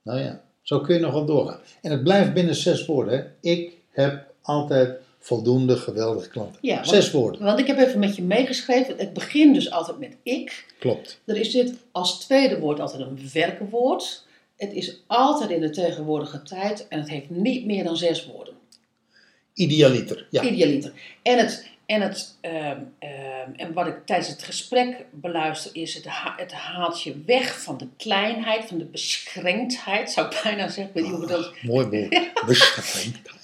Nou 0.02 0.18
ja, 0.18 0.44
zo 0.62 0.80
kun 0.80 0.94
je 0.94 1.00
nog 1.00 1.12
wel 1.12 1.24
doorgaan. 1.24 1.60
En 1.82 1.90
het 1.90 2.02
blijft 2.02 2.34
binnen 2.34 2.54
zes 2.54 2.86
woorden. 2.86 3.18
Hè. 3.18 3.50
Ik 3.50 3.72
heb 3.90 4.34
altijd 4.42 5.00
voldoende 5.18 5.76
geweldige 5.76 6.28
klanten. 6.28 6.58
Ja, 6.62 6.74
want- 6.74 6.88
zes 6.88 7.10
woorden, 7.10 7.42
Want 7.42 7.58
ik 7.58 7.66
heb 7.66 7.78
even 7.78 7.98
met 7.98 8.16
je 8.16 8.22
meegeschreven. 8.22 8.96
Het 8.98 9.12
begint 9.12 9.54
dus 9.54 9.70
altijd 9.70 9.98
met 9.98 10.16
ik. 10.22 10.74
klopt. 10.78 11.20
Er 11.24 11.36
is 11.36 11.50
dit 11.50 11.74
als 11.92 12.18
tweede 12.18 12.58
woord 12.58 12.80
altijd 12.80 13.02
een 13.02 13.30
werkwoord. 13.32 14.24
Het 14.56 14.72
is 14.72 15.02
altijd 15.06 15.50
in 15.50 15.60
de 15.60 15.70
tegenwoordige 15.70 16.42
tijd 16.42 16.88
en 16.88 16.98
het 16.98 17.08
heeft 17.08 17.30
niet 17.30 17.66
meer 17.66 17.84
dan 17.84 17.96
zes 17.96 18.26
woorden. 18.26 18.54
Idealiter, 19.54 20.26
ja. 20.30 20.42
Idealiter. 20.42 20.92
En, 21.22 21.38
het, 21.38 21.66
en, 21.86 22.00
het, 22.00 22.36
ehm, 22.40 22.80
ehm, 22.98 23.52
en 23.56 23.72
wat 23.72 23.86
ik 23.86 24.06
tijdens 24.06 24.28
het 24.28 24.42
gesprek 24.42 25.04
beluister 25.10 25.70
is, 25.74 25.94
het, 25.94 26.06
ha- 26.06 26.34
het 26.36 26.52
haalt 26.52 27.02
je 27.02 27.22
weg 27.26 27.60
van 27.62 27.78
de 27.78 27.88
kleinheid, 27.96 28.64
van 28.64 28.78
de 28.78 28.84
beschränktheid, 28.84 30.10
zou 30.10 30.26
ik 30.26 30.40
bijna 30.42 30.68
zeggen. 30.68 30.94
Weet 30.94 31.22
ik 31.22 31.28
dat... 31.28 31.54
Mooi 31.62 31.86
woord. 31.86 32.30
Beschränkheid. 32.46 33.34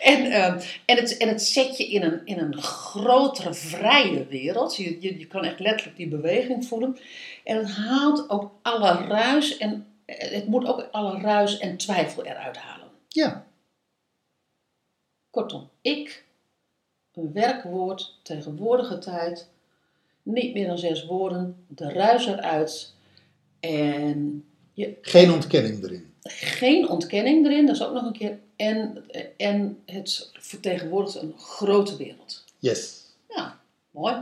En, 0.00 0.30
ehm, 0.32 0.60
en, 0.84 0.96
het, 0.96 1.16
en 1.16 1.28
het 1.28 1.42
zet 1.42 1.76
je 1.76 1.86
in 1.86 2.02
een, 2.02 2.20
in 2.24 2.38
een 2.38 2.62
grotere, 2.62 3.54
vrije 3.54 4.26
wereld. 4.26 4.76
Je, 4.76 5.00
je, 5.00 5.18
je 5.18 5.26
kan 5.26 5.44
echt 5.44 5.60
letterlijk 5.60 5.96
die 5.96 6.08
beweging 6.08 6.66
voelen. 6.66 6.98
En 7.44 7.56
het 7.56 7.70
haalt 7.70 8.30
ook 8.30 8.52
alle 8.62 8.92
ruis 9.06 9.56
en 9.56 9.86
het 10.06 10.46
moet 10.46 10.66
ook 10.66 10.88
alle 10.90 11.20
ruis 11.20 11.58
en 11.58 11.76
twijfel 11.76 12.24
eruit 12.24 12.56
halen. 12.56 12.88
Ja, 13.08 13.46
Kortom, 15.30 15.70
ik, 15.80 16.24
een 17.16 17.32
werkwoord, 17.32 18.18
tegenwoordige 18.22 18.98
tijd, 18.98 19.48
niet 20.22 20.54
meer 20.54 20.66
dan 20.66 20.78
zes 20.78 21.06
woorden, 21.06 21.56
de 21.68 21.92
ruis 21.92 22.26
eruit 22.26 22.92
en 23.60 24.44
je, 24.72 24.96
geen 25.00 25.30
ontkenning 25.30 25.84
erin. 25.84 26.12
geen 26.22 26.88
ontkenning 26.88 27.46
erin, 27.46 27.66
dat 27.66 27.74
is 27.74 27.84
ook 27.84 27.92
nog 27.92 28.04
een 28.04 28.12
keer, 28.12 28.38
en, 28.56 29.04
en 29.36 29.78
het 29.86 30.30
vertegenwoordigt 30.32 31.14
een 31.14 31.34
grote 31.38 31.96
wereld. 31.96 32.44
Yes. 32.58 33.02
Ja, 33.28 33.60
mooi. 33.90 34.14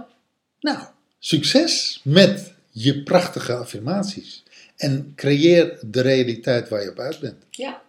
Nou, 0.61 0.79
succes 1.19 2.01
met 2.05 2.55
je 2.71 3.03
prachtige 3.03 3.55
affirmaties. 3.55 4.43
En 4.77 5.13
creëer 5.17 5.79
de 5.87 6.01
realiteit 6.01 6.69
waar 6.69 6.83
je 6.83 6.91
op 6.91 6.99
uit 6.99 7.21
bent. 7.21 7.45
Ja, 7.51 7.83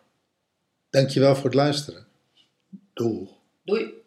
Dankjewel 0.96 1.36
voor 1.36 1.44
het 1.44 1.54
luisteren. 1.54 2.06
Doeg. 2.94 3.30
doei. 3.64 4.04